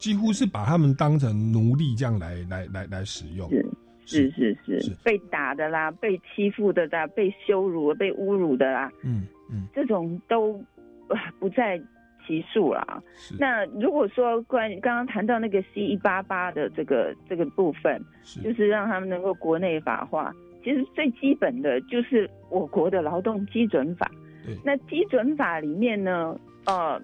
[0.00, 3.48] 几乎是把他们当成奴隶这样来来来来使用。
[4.06, 10.54] 是是是是，被打的啦，被欺负的啦，被羞辱、被侮辱的啦，嗯嗯，这种都
[11.06, 11.80] 呃不在
[12.26, 13.00] 其数啦。
[13.38, 18.02] 那如果说关于刚刚谈到那个 C 一八八的这个这个部分，
[18.42, 20.34] 就是让他们能够国内法化，
[20.64, 24.10] 其实最基本的就是我国的劳动基准法。
[24.44, 26.36] 对，那基准法里面呢，
[26.66, 27.00] 呃。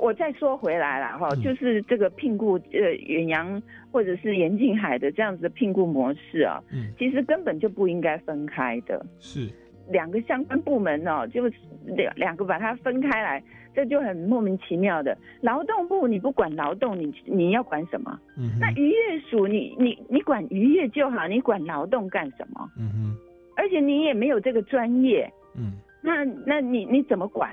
[0.00, 9.04] 我再说回来了哈，嗯就是这个聘雇呃远洋或者是沿近海的这样子的聘雇模式啊，嗯，其实根本就不应该分开的。
[9.18, 9.48] 是
[9.88, 11.42] 两个相关部门哦，就
[11.84, 13.42] 两两个把它分开来，
[13.74, 15.16] 这就很莫名其妙的。
[15.40, 18.18] 劳动部你不管劳动，你你要管什么？
[18.38, 18.96] 嗯那渔业
[19.28, 22.70] 署你你你管渔业就好，你管劳动干什么？
[22.78, 23.16] 嗯哼
[23.56, 27.52] 而且你也没有这个专业，嗯，那那你你怎么管？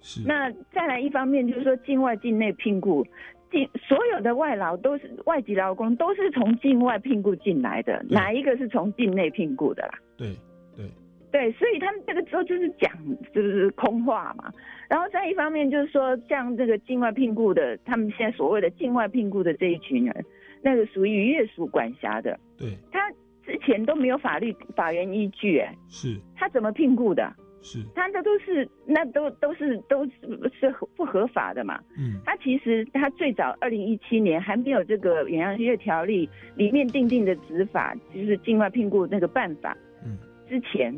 [0.00, 0.26] 是。
[0.26, 3.06] 那再来一方面就是说境外境内聘雇，
[3.50, 9.98] 境所有的外劳都是外籍劳工都是从境外聘雇进来的，哪一个是从境内聘雇的啦？
[10.16, 10.28] 对
[10.76, 10.86] 对。
[11.30, 12.90] 对，所以他们这个时候就是讲
[13.34, 14.50] 就是空话嘛。
[14.88, 20.24] 然后再一方面就是说，像这个境外聘雇的，他们现在所谓的境外聘雇的这一群人，
[20.62, 23.10] 那个属于渔业署管辖的，对，他
[23.44, 26.16] 之前都没有法律法源依据，哎，是。
[26.34, 27.30] 他怎么聘雇的？
[27.60, 30.12] 是，他的都是那都都是都是
[30.58, 31.80] 是不合法的嘛。
[31.98, 39.76] 嗯，他其实他最早二零一七年还没有这个远洋渔业条例里面定定的执法，就是境外聘雇那个办法。
[40.04, 40.16] 嗯，
[40.48, 40.94] 之前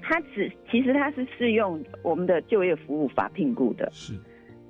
[0.00, 3.88] 他只其实他是适用我们的就业服务法聘雇的。
[3.92, 4.14] 是，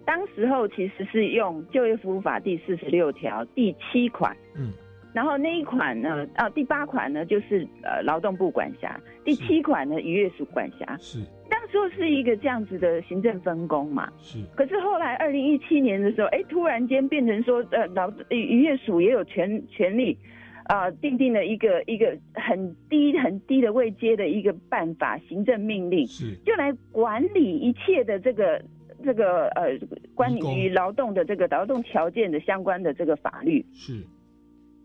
[0.05, 4.37] 当时候其实是用就业服务法第四十六条第七款。
[4.57, 4.73] 嗯。
[5.17, 10.95] 然后那一款呢，啊，第八款呢就是呃劳动部管辖，第七款呢渔业署管辖。
[10.99, 14.13] 是，当时候是一个这样子的行政分工嘛。
[14.19, 14.39] 是。
[14.55, 20.19] 可是后来二零一七年的时候，哎，突然间变成说，呃，劳渔业署也有权权利，
[20.65, 28.63] 啊，定定了一个一个很低很低的位阶的一个办法，行政命令，是，就来管理一切的这个
[29.03, 29.79] 这个呃
[30.15, 33.65] 关于劳动的这个劳动条件的相关的这个法律。
[33.73, 34.05] 是。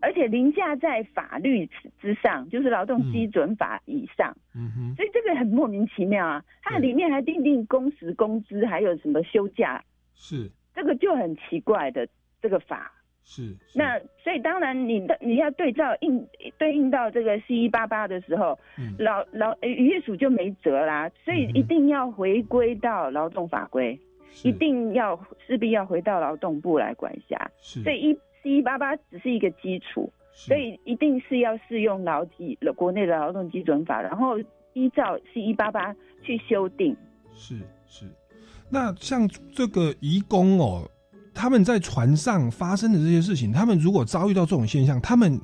[0.02, 1.64] 而且凌驾在法律
[2.00, 4.36] 之上，就是劳动基准法以上。
[4.52, 6.44] 嗯哼，所以这个很莫名其妙啊！
[6.60, 9.82] 它里面还定定工时、工资，还有什么休假，
[10.16, 12.06] 是这个就很奇怪的
[12.40, 12.92] 这个法。
[13.24, 16.26] 是，那所以当然你的你要对照应
[16.58, 23.96] 对应到这个 C 一八八的时候，嗯、劳劳渔业署就没辙啦，所以一定要回归到劳动法规，
[24.42, 27.48] 一定要势必要回到劳动部来管辖。
[27.60, 28.18] 所以一。
[28.42, 34.38] C 一八八只是一个基础，所以一定是要适用劳基国内的劳动基准法，然后
[34.72, 36.96] 依照 C 一八八去修订。
[37.34, 38.06] 是是，
[38.68, 40.88] 那像这个移工哦，
[41.34, 45.40] 他们在船上发生的这些事情，他们如果遭遇到这种现象，他们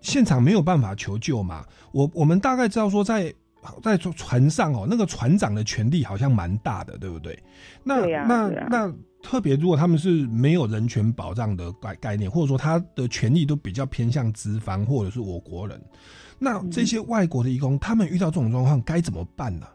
[0.00, 1.64] 现场没有办法求救嘛？
[1.92, 3.32] 我我们大概知道说在。
[3.82, 7.38] 在船上哦，那个船长的权力好像蛮大的，对不对？
[7.84, 15.80] 那那、啊、那特别，如果他们是没有人权保障的概概念，或者说他的权利都比较偏向资方或者是我国人，
[16.38, 19.66] 那这些外国的义工，嗯、他们遇到这种状况该怎么办呢？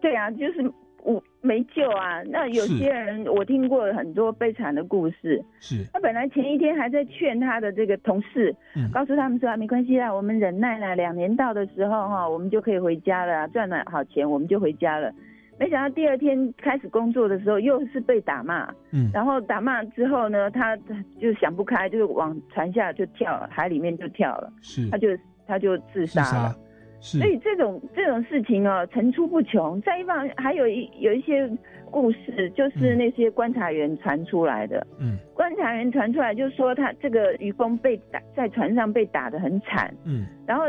[0.00, 0.72] 对啊，就是
[1.02, 2.22] 我没救啊。
[2.24, 15.10] 那有些人我听过很多悲惨的故事，是他本来前一天还在劝他的这个同事，嗯、告诉他们说、啊、没关系啦，我们忍耐啦，两年到的时候哈，我们就可以回家了，赚了好钱我们就回家了。
[15.58, 20.76] 没想到第二天开始工作的时候，又是被打骂，嗯，然后打骂之后呢，他
[21.20, 25.08] 就想不开，就往船下就跳，海里面就跳了，是，他就
[25.46, 26.56] 他就自杀了。
[26.98, 29.80] 是所以这种这种事情哦，层出不穷。
[29.82, 31.48] 再一方还有一有一些
[31.90, 34.84] 故事，就是那些观察员传出来的。
[34.98, 39.94] 嗯，观察员传出来就说他这个渔工被打在船上被打得很惨。
[40.06, 40.64] 嗯，然后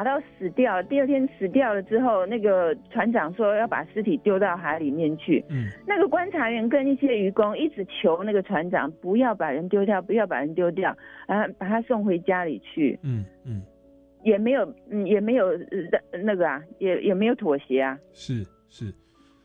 [0.00, 5.44] 打到死掉，第二天死掉了之后，那个船长说要把尸体丢到海里面去。
[5.50, 10.96] 嗯，那个观察员跟一些渔工一直求那个船长不要把人丢掉，不要把人丢掉，
[11.26, 12.98] 啊，把他送回家里去。
[13.02, 13.60] 嗯嗯，
[14.24, 18.90] 也没有，嗯，也没有呃那个啊，也也没有妥协啊，是是，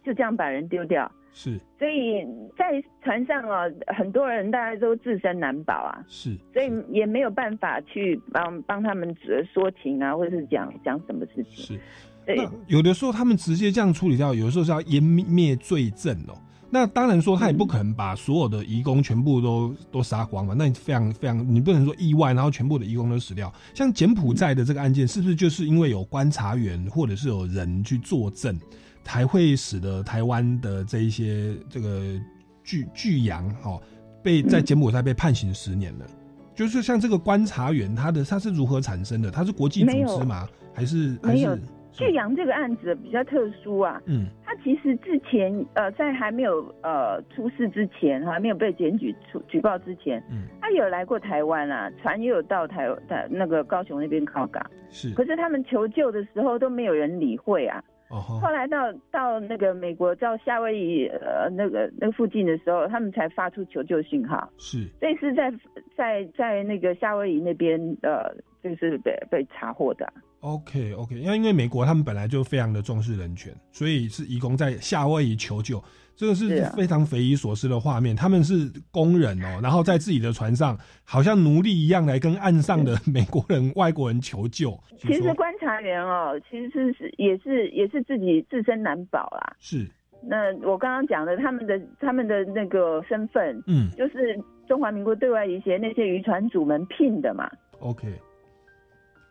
[0.06, 1.12] 就这样把人丢掉。
[1.38, 2.26] 是，所以
[2.58, 9.14] 在船上哦，很多人大家都自身难保啊，是，所以也没有办法去帮帮他们
[9.54, 11.66] 说情啊，或者是讲讲什么事情。
[11.66, 11.80] 是，
[12.26, 16.34] 对，有的时候他们直接这样处理掉，有的时候是要湮灭罪证哦。
[16.70, 23.54] 那当然说他也不可能把所有的移工全部都都杀光嘛，那你非常非常，你不能说意外，然后全部的移工都死掉。
[23.74, 28.58] 像柬埔寨的这个案件，是不是就是因为有观察员或者是有人去作证？
[29.06, 32.20] 才会使得台湾的这一些这个
[32.64, 33.82] 巨巨洋哦，
[34.22, 36.06] 被在柬埔寨被判刑十年了。
[36.54, 39.32] 就是像这个观察员，他的他是如何产生的？
[39.32, 40.46] 他是国际组织吗？
[40.74, 41.58] 还是还是？
[41.94, 44.02] 巨阳这个案子比较特殊啊。
[44.06, 54.62] 嗯，他其实之前呃，在还没有呃出事之前，还没有被检举出举报之前，嗯，他有来过台湾啊，船也有到台台那个高雄那边靠港。
[54.90, 57.82] 是，可是他们求救的时候都没有人理会啊。
[58.22, 64.50] 后来到到那个美国到夏威夷呃那个那个附近的时候，他们才发出求救信号。
[64.58, 65.54] 是，这是在
[65.96, 70.12] 在在那个夏威夷那边呃，就是被被查获的。
[70.42, 75.84] OK OK，因为因为美国他们本来就非常的重视人权，所以是移工在夏威夷求救。
[76.16, 84.80] 这个是非常匪夷所思的画面，他们是工人哦，然后在自己的船上，好像奴隶一样来跟岸上的美国人、外国人求救。
[84.98, 89.56] 其实观察员哦，其实是也是也是自己自身难保啦。
[89.60, 89.86] 是。
[90.28, 97.48] 那我刚刚讲的，他们的他们的那个身份，嗯，就是中华民国对外一些那些渔船主们聘的嘛。
[97.80, 98.08] OK，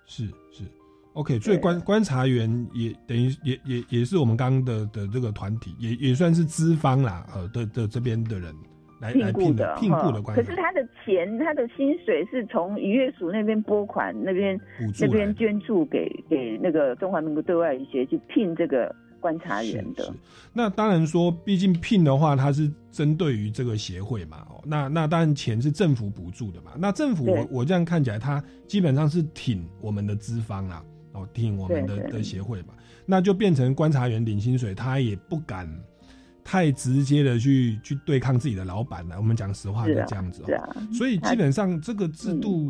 [0.06, 0.62] 是是。
[1.14, 8.52] OK，所以观观察员也等于也也也是我们刚刚的的这个团体，也也算是资方啦，呃的的这边的人
[9.00, 10.42] 来来聘的聘雇的关系。
[10.42, 14.60] 可是他的钱，他的薪水是从渔业署那边拨款那边
[15.00, 20.12] 那边捐助给给那个中华民国对外渔协去聘这个观察员的。
[20.52, 26.72] 那当然说，毕竟聘的话，它是针对于这个协会嘛，哦，那那当然钱是政府补助的嘛。
[26.76, 30.82] 那政府我我这样看起来，它基本上是挺我们的资方啊。
[31.14, 32.74] 哦，听我们的的协会嘛，
[33.06, 35.66] 那就变成观察员领薪水，他也不敢
[36.42, 39.16] 太直接的去去对抗自己的老板了。
[39.16, 42.68] 我们讲实话就这样子哦，所以基本上这个制度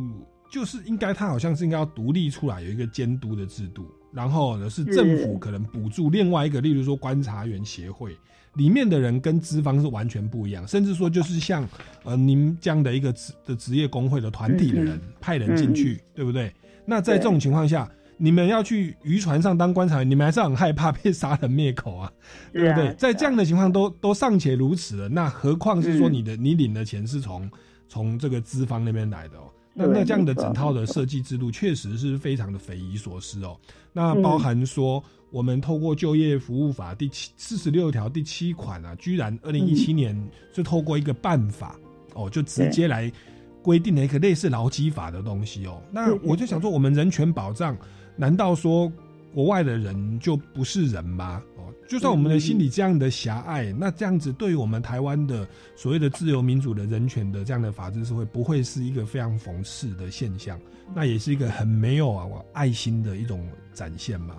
[0.50, 8.14] 就是应该，他好像是应该要独立出来，有一个监督的制度，然后呢是政府可能补助另外一个，例如说观察员协会
[8.56, 11.66] 里面的人跟资方是完全不一样，甚至说就是像
[12.04, 16.52] 呃您这样的一个职的职业工会的团体的人派人进去，对不对？
[16.84, 17.90] 那在这种情况下。
[18.16, 22.12] 你们要去渔船上当观察员，你们还是很害怕被杀人灭口啊，
[22.52, 22.94] 对不对？
[22.94, 27.50] 在这样的情况都都尚且如此了，那何况是说你的你领的钱是从
[27.88, 29.50] 从这个资方那边来的哦？
[29.74, 33.58] 那那这样的整套的设计制度确实是非常的匪夷所思哦。
[33.92, 40.16] 那包含说我们透过就业服务法第七四十六条第七款啊，居然二零一七年
[40.54, 41.76] 是透过一个办法
[42.14, 43.10] 哦，就直接来
[43.60, 45.82] 规定了一个类似劳基法的东西哦。
[45.90, 47.76] 那我就想说，我们人权保障。
[48.16, 48.90] 难道说
[49.32, 51.42] 国外的人就不是人吗？
[51.56, 60.60] 哦，就算我们的心里这样的狭隘，那这样子对于我们台湾的所谓的自由民主的人权的这样的法治社会，不会是一个非常讽刺的现象？
[60.94, 64.36] 那也是一个很没有啊爱心的一种展现嘛。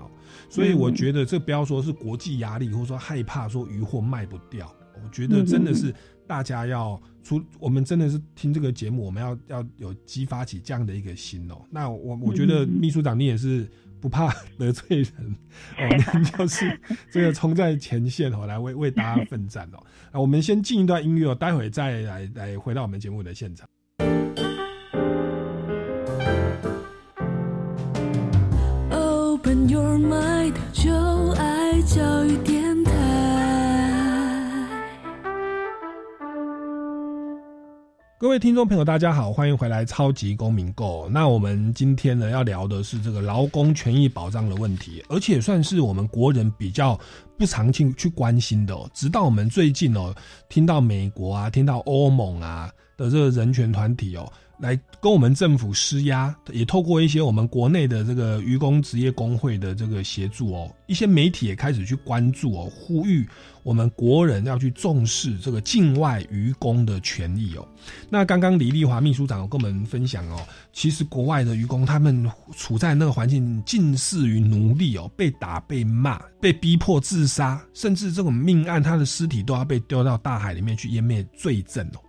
[0.50, 4.74] 所以我觉得这不要说是国际压力，或者说害怕说渔货卖不掉，
[5.04, 5.94] 我觉得真的是
[6.28, 11.62] 大家要出，我们真的是听这个节目，我们要要有激发起这样的一个心哦。
[11.70, 13.68] 那我我觉得秘书长你也是
[14.00, 15.36] 不怕得罪人
[15.78, 16.80] 哦，您就是
[17.12, 19.84] 这个冲在前线哦，来为为大家奋战哦。
[20.12, 23.68] 那我们先进一段音乐哦，待会再来来回到我们节目的现场。
[38.18, 41.06] 各位听众朋友，大家好，欢迎回来《超级公民购》。
[41.10, 46.98] 那我们今天呢要聊的是这个劳工权益保障的问题，而且算是我们国人比较
[47.38, 48.74] 不常去去关心的。
[48.94, 50.16] 直到我们最近哦，
[50.48, 63.28] 听到美国啊，听到欧盟啊的这个人权团体哦，来跟我们政府施压，也透过一些我们国内的这个渔工职业工会的这个协助哦，一些媒体也开始去关注哦，呼吁
[63.64, 67.68] 我们国人要去重视这个境外渔工的权益哦。
[68.10, 70.40] 那刚刚李丽华秘书长有跟我们分享哦，
[70.72, 82.00] 其实国外的渔工他们处在那个环境近似于奴隶哦，被打、被骂、被逼迫自杀，甚至这种命案，他的尸体都要被丢到大海里面去湮灭罪证哦。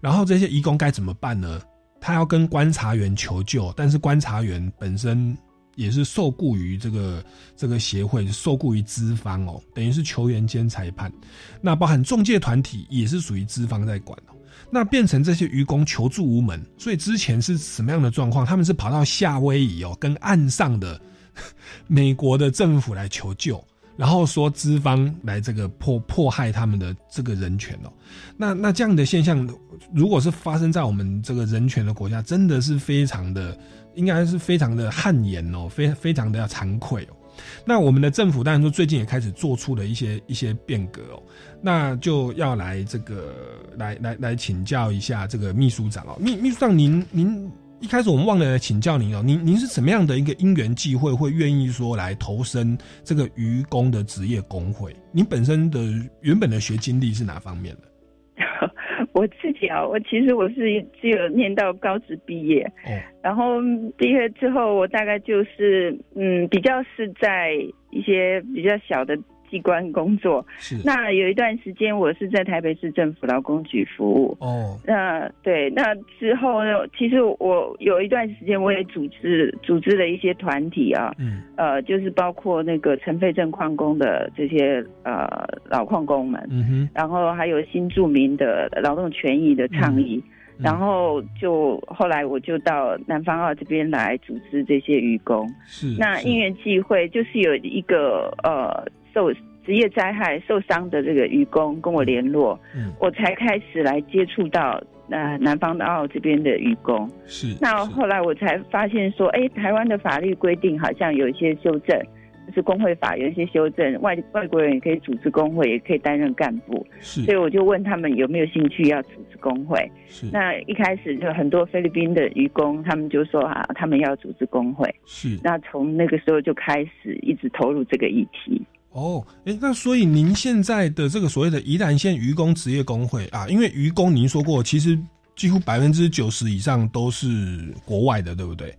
[0.00, 1.60] 然后这些移工该怎么办呢？
[2.00, 5.36] 他要跟观察员求救，但是观察员本身
[5.76, 7.24] 也是受雇于这个
[7.56, 11.12] 这个协会，受雇于资方哦，等于是球员兼裁判。
[11.60, 14.34] 那包含中介团体也是属于资方在管哦。
[14.70, 18.44] 那变成这些渔工求助无门，所以之前是什么样的状况？
[18.44, 21.00] 他们是跑到夏威夷哦，跟岸上的
[21.86, 23.62] 美国的政府来求救。
[24.00, 27.92] 然后说资方来这个迫迫害他们的这个人权哦，
[28.34, 29.46] 那那这样的现象，
[29.92, 33.54] 如果是发生在我们这个人权的国家，真的是非常的，
[33.94, 37.16] 应该是非常的汗颜哦，非非常的要惭愧哦。
[37.62, 41.22] 那我们的政府当然说最近也开始做出了一些一些变革哦，
[41.60, 43.34] 那就要来这个
[43.76, 47.52] 来来来请教一下这个秘书长哦，秘秘书长您您。
[47.80, 54.94] 一开始我们忘了请教您哦，您您是什么样的一个因缘际会，会愿意说来投身这个渔工的职业工会？
[55.12, 55.80] 您本身的
[56.20, 57.88] 原本的学经历是哪方面的？
[59.12, 60.54] 我自己啊，我其实我是
[61.00, 63.58] 只有念到高职毕业，哦，然后
[63.96, 67.54] 毕业之后，我大概就是嗯，比较是在
[67.90, 69.18] 一些比较小的。
[69.50, 70.44] 机关工作。
[70.58, 70.76] 是。
[70.84, 74.36] 那有一段时间我是在台北市政府劳工局服务。
[74.40, 74.78] 哦。
[74.86, 81.42] 那对那之后呢其实我有一段时间我也组织组织了一些团体啊嗯。
[81.56, 85.28] 呃就是包括那个尘肺症矿工的这些呃
[85.68, 86.40] 老矿工们。
[86.50, 86.88] 嗯哼。
[86.94, 90.22] 然后还有新著名的劳动权益的倡议。
[90.62, 95.48] 然后就后来我就到南方澳这边来组织这些渔工。
[95.64, 95.96] 是。
[95.98, 98.86] 那因缘际会就是有一个呃。
[99.12, 99.32] 受
[99.64, 107.08] 职业灾害受伤的这个渔工跟我联络，嗯，我才开始来接触到呃南方的澳这边的渔工。
[107.26, 112.00] 是，那后来我才发现说，哎，台湾的法律规定好像有一些修正，
[112.48, 116.84] 就是工会法有一些修正，外外国人也可以组织工会，也可以担任干部。
[116.98, 119.78] 是，所以我就问他们有没有兴趣要组织工会。
[120.06, 124.92] 是，那一开始就很多菲律宾的渔工，他们就说啊，他们要组织工会。
[125.04, 128.60] 是，那从那个时候就开始一直投入这个议题。
[128.92, 134.98] 哦，哎，那所以您现在的这个所谓的宜兰县渔工职业工会啊，因为渔工您说过，其实
[135.36, 138.74] 几乎百分之九十以上都是国外的，对不对？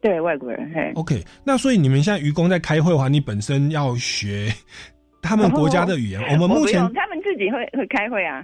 [0.00, 0.72] 对，外国人。
[0.74, 4.50] 嘿，OK，那所以你们现在渔工在开会的话，你本身要学
[5.20, 6.22] 他们国家的语言。
[6.32, 8.42] 我们目前他们自己会会开会啊。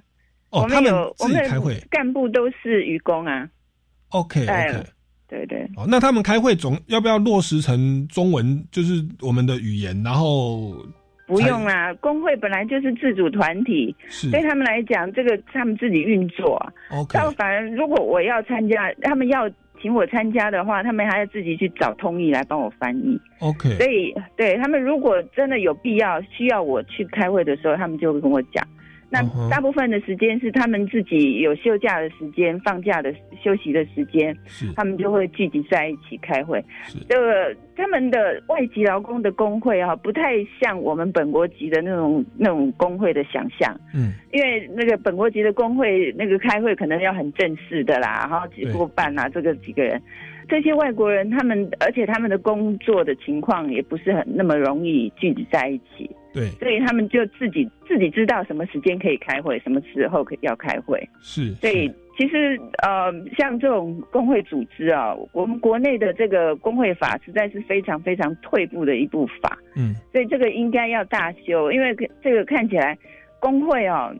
[0.50, 3.48] 哦，他们自己开会，干部都是渔工啊。
[4.10, 4.84] OK，OK，
[5.26, 5.66] 对对。
[5.76, 10.76] 哦，那他们开会总要不要落实成中文，就是我们的语言，然后。
[11.26, 13.94] 不用啦，工会本来就是自主团体，
[14.30, 16.56] 对他们来讲，这个他们自己运作。
[16.90, 19.50] OK，反而如果我要参加，他们要
[19.82, 23.20] 请我参加的话，他们还要自己去找通译来帮我翻译。
[23.40, 28.66] OK，所以对他们如果真的有必要需要我去开会的时候，他们就会跟我讲。
[29.08, 34.36] 那大部分的时间是他们自己有休假的时间、放假的休息的时间，
[34.74, 36.62] 他们就会聚集在一起开会。
[37.08, 43.72] 这个他们的外籍劳工的工会啊，不太像我们本国籍的那种那种工会的想象。
[43.94, 50.02] 嗯，因为那个本国籍的工会那个开会可能要很正式的啦，然后几过半啊，这个几个人。
[50.48, 56.08] 这些外国人，他们而且他们的工作的情况也不是很那么容易聚集在一起。
[56.36, 61.02] 对，所以他们就自己自己知道什么时间可以开会，什么时候可要开会。
[61.22, 69.58] 是，所以其实呃，像这种工会组织啊，我们国内的这个工会法实在是非常非常退步的一部法。
[69.76, 72.98] 嗯，所以这个应该要大修，因为这个看起来
[73.40, 74.12] 工会啊，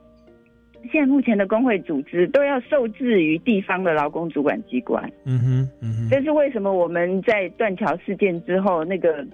[0.91, 5.03] 现在目前的工会组织都要受制于地方的劳工主管机关。
[5.25, 6.73] 嗯哼，嗯哼，这是为什么？
[6.73, 9.25] 我们在断桥事件之后，那个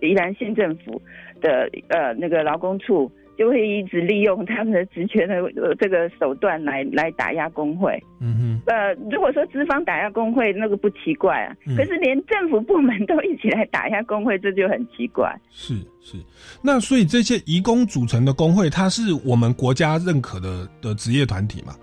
[0.00, 1.00] 宜兰县政府。
[1.42, 3.10] 的呃，那个劳工处
[3.40, 5.34] 就会一直利用他们的职权的
[5.78, 7.98] 这个手段来来打压工会。
[8.20, 8.60] 嗯哼。
[8.66, 11.56] 呃，如果说资方打压工会，那个不奇怪啊。
[11.74, 15.34] 可是连政府部门都一起来打压工会，这就很奇怪。
[15.48, 16.18] 是是。
[16.62, 21.74] 那所以这些移工组成的工会，它是我们国家认可的的职业团体吗？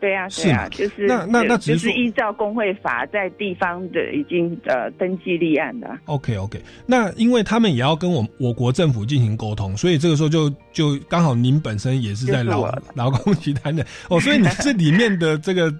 [0.00, 5.88] 对呀，对呀，就是那那那只是依照工会法在地方的已经呃登记立案的。
[6.06, 15.72] OK OK，那因为他们也要跟我我国政府进行沟通，所以这个时候就就刚好您本身也是在劳劳工集团的哦，所以你这里面的这个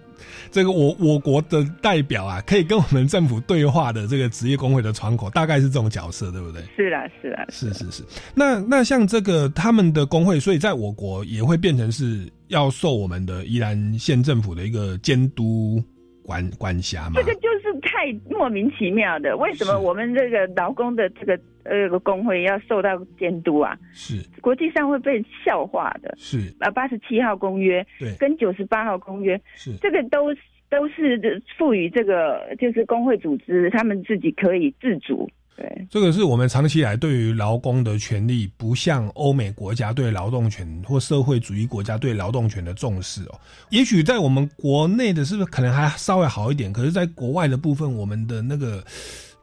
[0.51, 6.63] 这个我我国的代表啊，可以跟我们政府对话的这个职业工会的窗口，大概是这种角色，对不对？
[6.77, 8.03] 是啦，是啦，是是是。
[8.35, 15.83] 那那像这个他们的工会，所以在我国也会变成是要受我们的宜兰县政府的一个监督
[16.23, 17.15] 管管辖嘛？
[17.17, 17.60] 这个就是
[18.01, 23.77] 太莫名其妙的，为什么我们这个劳工的这个呃工会要受到监督啊？
[23.93, 26.15] 是国际上会被笑话的。
[26.17, 30.35] 是啊，八十七号公约对跟九十八号公约是这个都
[30.71, 35.29] 都是赋予这个就是工会组织他们自己可以自主。
[35.57, 43.39] 对，这个是我们长期以来对于劳工的权利，不像欧美国家对劳动权或社会主义国家对劳动权的重视哦。
[43.69, 48.83] 也许在我们国内的是不是可能还稍微好一点，可是在国外的部分，我们的那个、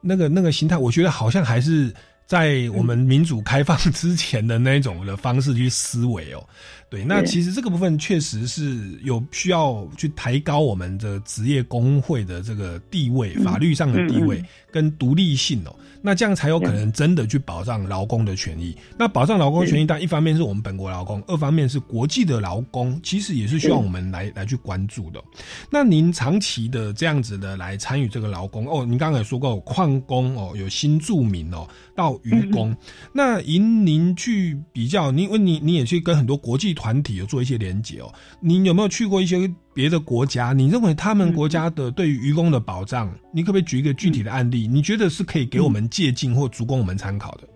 [0.00, 1.94] 那个、那个心态，我觉得好像还是
[2.26, 6.44] 在我们民主开放之前的那种的方式去思维哦。
[6.90, 15.76] 对，那其实这个部分确实是有需要去抬高我们的职业工会的这个地位，法律上的地位跟独立性哦。
[16.00, 18.74] 那这样才有可能真的去保障劳工的权益。
[18.96, 25.22] 那保障劳工权益，但一方面是我们本国劳工，二方面是国际的劳工，其实也是需要我们来来去关注的。
[25.70, 32.74] 那您长期的这样子的来参与这个劳工哦，您刚刚也说过矿工哦，有新住民哦，到渔工。
[33.12, 38.06] 那以您去比较，因为你你也去跟很多国际团体有做一些连接哦。
[38.40, 39.36] 你有没有去过一些
[39.74, 40.52] 别的国家？
[40.52, 44.68] 你认为他们国家的对于渔工的保障，你可不可以举一个具体的案例？
[44.68, 47.48] 你觉得是可以给我们借鉴或足供我们参考的？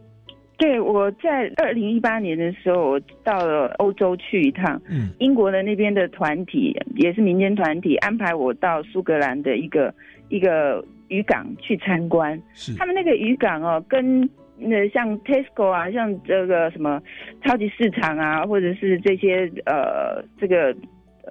[0.59, 9.93] 对，我在二零一八年的时候，我到了欧洲去一趟，嗯，英国的那边的团体也是民间团体，安排我到苏格兰的一个
[10.29, 12.41] 一个渔港去参观。
[12.55, 14.29] 是他们那个渔港哦，跟
[14.63, 17.01] 那像 Tesco 啊，像这个什么
[17.45, 20.75] 超级市场啊，或者是这些呃这个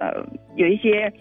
[0.00, 0.24] 呃
[0.56, 1.12] 有一些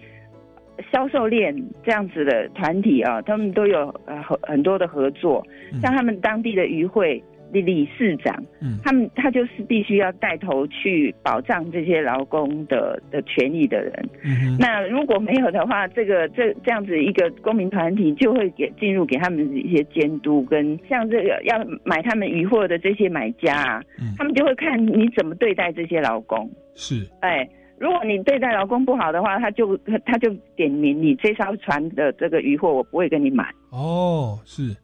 [0.91, 5.45] 销售链这样子的团体啊，他们都有呃很很多的合作，
[5.81, 7.23] 像他们当地的渔会。
[7.51, 14.09] 的理事长，嗯，他们他就是必须要带头去保障这些劳工的的权益的人。
[14.23, 26.49] 嗯那如果没有的话，这个这这样子一个公民团体就会给进入给他们一些监督，跟像这个要买他们渔货的这些买家啊，嗯他们就会看你怎么对待这些劳工。
[26.75, 27.47] 是，哎，
[27.77, 29.75] 如果你对待劳工不好的话，他就
[30.05, 33.45] 他就点名你这艘船的这个渔货，我不会跟你买。
[33.71, 34.75] 哦，是。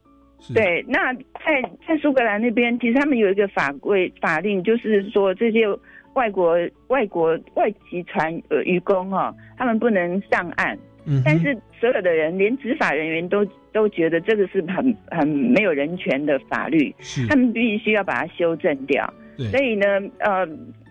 [0.54, 5.66] 对，那在在苏格兰那边，其实他们有一个法规法令，就是说这些
[6.14, 10.78] 外国外国外籍船呃渔工哦，他们不能上岸。
[11.04, 19.12] 嗯，但是所有的人，连执法人员都都觉得这个是很很没有人权的法律，是他们必须要把它修正掉。
[19.36, 19.86] 对，所以呢，
[20.18, 20.48] 呃。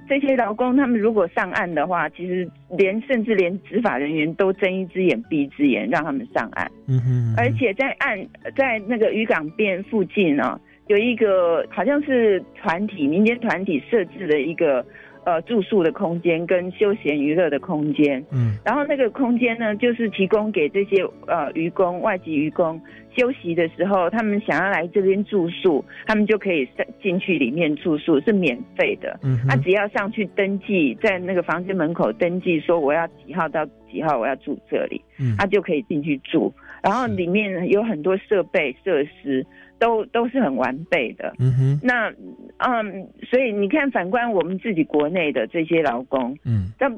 [0.08, 6.70] 这些劳工，他们如果上岸的话，其实连甚至连执法人员都睁一只眼闭一只眼，让他们上岸。
[6.88, 7.34] 嗯哼。
[7.38, 8.18] 而且在岸
[8.56, 14.86] 在那个渔港边附近呢，有一个好像是团体民间团体设置的一个
[15.28, 18.24] 呃住宿的空间跟休闲娱乐的空间。
[18.32, 18.56] 嗯。
[18.64, 22.82] 然后那个空间呢，就是提供给这些呃渔工外籍渔工
[23.18, 26.66] 休息的时候，他们想要来这边住宿，他们就可以
[27.04, 29.20] 进去里面住宿，是免费的。
[29.22, 29.38] 嗯。
[29.50, 36.54] 他只要上去登记，在那个房间门口登记，说我要几号到几号，我要住这里，嗯，他就可以进去住。
[36.82, 39.46] 然后里面有很多设备设施，
[39.80, 41.34] 都都是很完备的。
[41.40, 41.80] 嗯哼。
[41.84, 42.10] 那
[42.58, 46.90] 嗯，所以你看，反观我们自己国内的这些劳工，嗯，那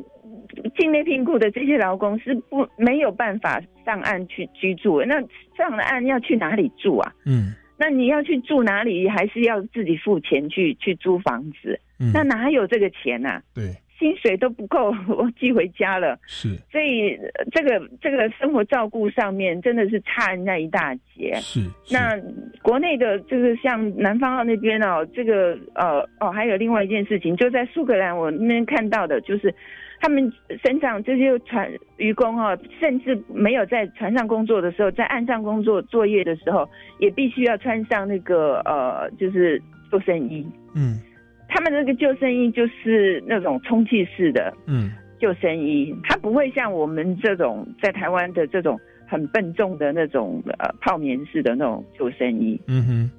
[0.78, 5.02] 境内聘雇的这些劳工是不没有办法上岸去居住。
[5.04, 5.16] 那
[5.58, 7.14] 上了岸要去哪里住啊？
[7.26, 7.54] 嗯。
[7.82, 11.80] 那你要去住哪里，还是要自己付钱去去租房子？
[11.98, 13.44] 嗯，那哪有这个钱呐、啊？
[13.56, 16.18] 对，薪水都不够，我寄回家了。
[16.26, 17.20] 是，所以
[17.52, 21.34] 这个这个生活照顾上面真的是差人家一大截。
[21.36, 21.60] 是，
[21.92, 22.18] 那
[22.62, 29.54] 国内的这个像南方澳那边哦，这个呃哦，还有另外一件事情，就在苏格兰我那边看到的，就是
[30.00, 30.32] 他们
[30.64, 36.70] 身上这些船渔工哦，甚至没有在船上工作的时候，在岸上工作作业的时候，
[37.00, 40.48] 也必须要穿上那个呃，就是救生衣。
[40.74, 41.02] 嗯。
[41.50, 53.12] 他们那个救生衣就是那种充气式的，嗯，救生衣，它不会像我们这种在台湾的这种很笨重的那种呃泡棉式的那种救生衣，嗯哼，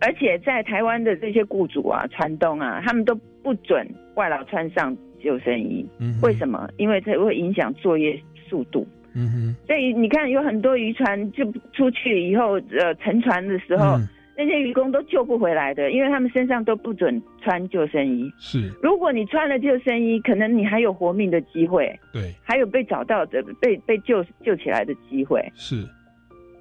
[0.00, 3.86] 而且在台湾的这些雇主啊、船东啊，他们都不准
[4.16, 6.68] 外劳穿上救生衣，嗯，为什么？
[6.78, 8.84] 因为这会影响作业速度，
[9.14, 13.96] 嗯哼，所以你看有很多渔船就出去以后，呃，沉船的时候。
[13.98, 14.08] 嗯
[14.42, 18.28] 那些渔工都救不回来的，因为他们身上都不准穿救生衣。
[18.38, 25.40] 是，如果你穿了救生衣，可能你还有活命的机会，对，还有被找到的、被被救救起来的机会。
[25.54, 25.86] 是，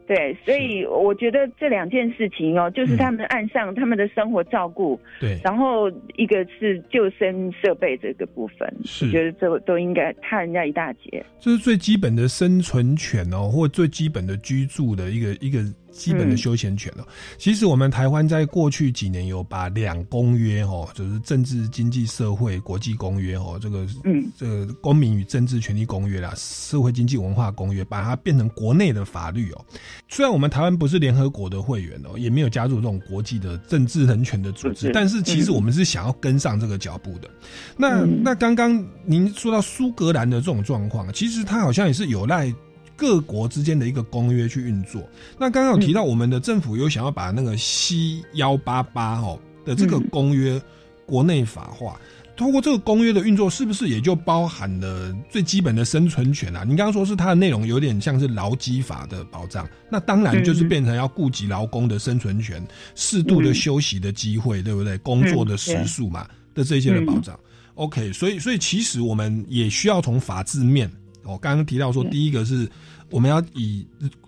[0.05, 9.05] 对，所以我觉得这两件事情哦，就是他们岸上他们的生活照顾，对，然后一个是救生设备这个部分，是。
[9.07, 11.25] 我觉得这都应该踏人家一大截。
[11.39, 15.59] 这是最基本的生存权哦，或最基本的居住的一个一个
[15.91, 17.05] 基本的休闲权哦。
[17.37, 29.65] 其实我们台湾在过去几年有把两公约哦，就是政治经济社会国际公约哦，这个嗯这个公民与政治权利公约啦，社会经济文化公约，把它变成国内的法律哦。
[30.07, 37.29] 虽然我们台湾不是联合国的会员哦，也没有加入这种国际的政治人权的组织，是但是其实我们是想要跟上这个脚步的。
[37.77, 42.53] 那嗯那刚刚您说到苏格兰的这种状况，其实它好像也是有赖
[43.01, 45.01] 各国之间的一个公约去运作。
[45.39, 50.61] 那刚刚有提到我们的政府有想要把那个 C 幺八八哦的这个公约
[51.07, 51.99] 国内法化。
[52.37, 56.63] 通过这个公约的运作，是不是也就包含了最基本的生存权啊？
[56.63, 64.95] 你刚刚说是它的内容有点像是劳基法的保障，那当然就是变成要顾及劳工的生存权、适度的休息的机会，对不对？
[64.99, 67.37] 工作的时数嘛的这些的保障。
[67.75, 70.91] OK，所以所以其实我们也需要从法治面，
[71.23, 72.69] 我刚刚提到说，第一个是
[73.09, 73.85] 我们要以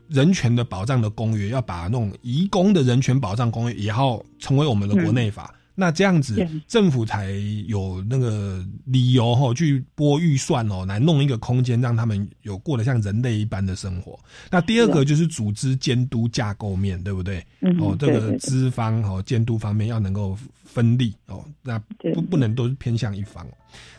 [0.09, 5.53] 人权的保障的公约，要把那种移工的人权保障公约也要成为我们的国内法。
[5.75, 7.31] 那这样子，政府才
[7.65, 14.19] 有那个理由哈，去拨预算哦，来弄一个空间，让他们有过得像人类一般的生活。
[14.51, 17.43] 那第二个就是组织监督架构面，对不对？
[17.61, 20.37] 嗯哦，这个资方哦监督方面要能够
[20.73, 21.77] 分立哦，那
[22.15, 23.47] 不不能都是偏向一方。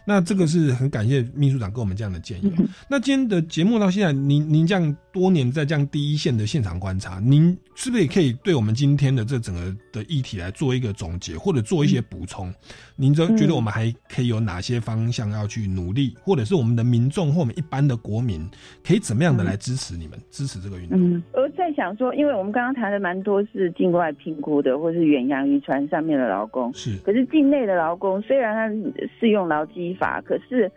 [0.06, 2.64] 那这个是很感谢秘书长给我们这样的建议哦。
[2.88, 12.52] 那今天的节目到现在，您您这样多年在这样第一线的现场观察，您是不是也可以对我们今天的这整个的议题来做一个总结，或者做一些补充？
[12.96, 18.48] 您就觉得我们还可以有哪些方向要去努力，或者是我们的民众或我们一般的国民
[18.86, 20.98] 可以怎么样的来支持你们，支持这个运动？
[20.98, 26.96] 嗯，我在想说，因为我们刚刚谈的蛮多是境外评估的，或是远洋渔船上面的劳工，是。
[26.98, 30.70] 可是境内的劳工虽然他适用劳基法，可是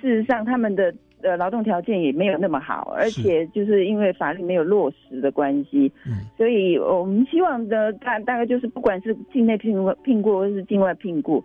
[0.00, 0.94] 事实上他们的
[1.24, 11.42] 呃劳动条件也没有那么好，而且就是因为法律没有落实的关系，嗯，所以我们希望的大大概就是不管是境内聘雇聘雇或是境外聘雇。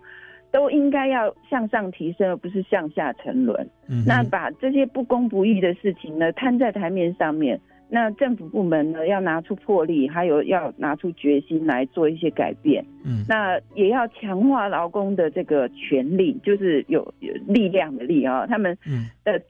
[0.51, 3.69] 都应该要向上提升，而不是向下沉沦。
[3.88, 12.84] 嗯那把这些不公不义的事情呢摊在台面上面，那政府部门呢要拿出魄力，还有要拿出决心来做一些改变。
[13.05, 18.75] 嗯那也要强化劳工的这个权利，就是有有力量的力啊，他们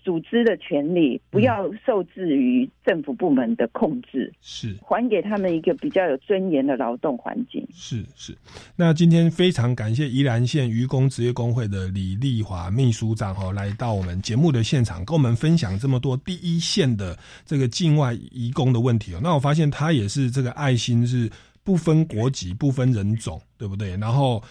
[0.03, 7.65] 组织的权利不要受制于政府部门的控制，是还给他们一个比较有尊严的劳动环境。
[7.71, 8.35] 是是，
[8.75, 17.15] 那今天非常感谢宜兰县渔工职业工会的李丽华秘书长哦，来到我们节目的现场，跟我们分享这么多第一线的
[17.45, 19.19] 这个境外移工的问题哦。
[19.21, 21.29] 那我发现他也是这个爱心是
[21.63, 23.95] 不分国籍、不分人种，对不对？
[23.97, 24.43] 然后。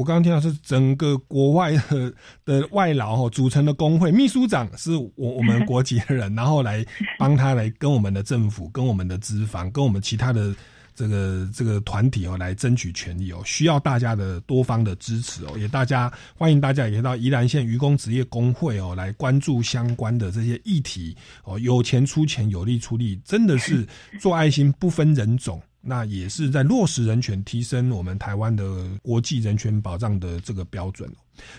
[0.00, 2.10] 我刚刚听到是整个国外的
[2.46, 6.82] 的外劳哦组成的工会，秘书长是我我们国籍的人，然后来
[7.18, 10.54] 帮他来跟我们的政府、跟我们的资方、跟我们其他的
[10.94, 23.86] 这个这个团体哦来争取权益哦，需要大家的多方的支持哦，也大家欢迎大家也到宜兰县渔工职业工会哦来关注相关的这些议题哦，有钱出钱，有力出力，真的是
[24.18, 25.60] 做爱心不分人种。
[25.82, 31.10] 那也是在落实人权，提升我们台湾的国际人权保障的这个标准。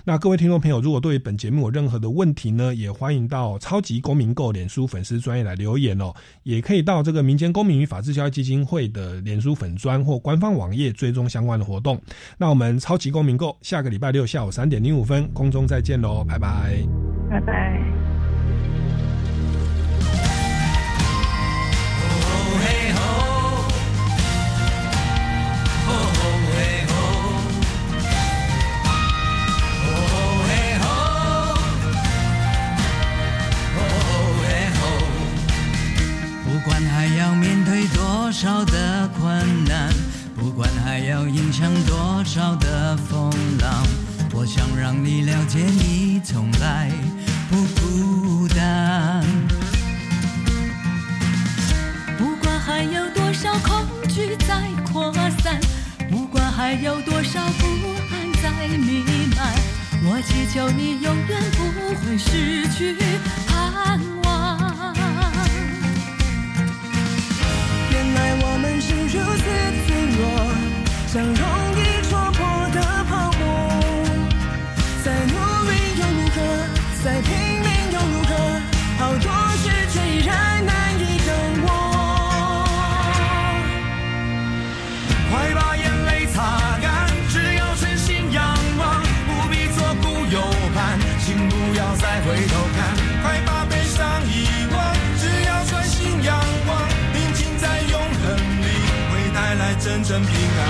[0.03, 6.13] 那各位听众朋友，如果对本节目有任何的问题呢，也欢迎到超级公民购脸书粉丝专业来留言哦，
[6.43, 11.99] 也可以到这个民间公民与法治教育基金会的脸书粉专或官方网页追踪相关的活动。
[12.37, 16.85] 那我们超级公民购下个礼拜六下午三点零五分空中再见喽，拜拜，
[17.27, 18.10] 拜拜。
[36.63, 39.91] 不管还要面对多少的困难，
[40.35, 43.83] 不管还要迎向多少的风浪，
[44.31, 46.91] 我想让你了解，你从来
[47.49, 49.25] 不孤单。
[52.19, 54.61] 不管还有多少恐惧在
[54.93, 55.59] 扩散，
[56.11, 57.65] 不管还有多少不
[58.11, 59.03] 安在弥
[59.35, 59.51] 漫，
[60.03, 62.95] 我祈求你永远不会失去
[63.47, 64.20] 盼望。
[71.13, 71.35] 像容
[71.75, 72.39] 易戳破
[72.69, 73.43] 的泡沫。
[75.03, 75.33] 再努
[75.69, 76.39] 力又如何？
[77.03, 78.31] 再拼命又如何？
[78.97, 81.29] 好多事却依然难以掌
[81.65, 81.67] 握。
[85.29, 90.39] 快把眼泪擦干，只要全心仰望，不必左顾右
[90.73, 92.95] 盼，请不要再回头看。
[93.21, 93.99] 快把悲伤
[94.29, 98.31] 遗忘，只要专心仰望，宁静在永恒
[98.61, 98.65] 里
[99.11, 100.60] 会带来真正平安。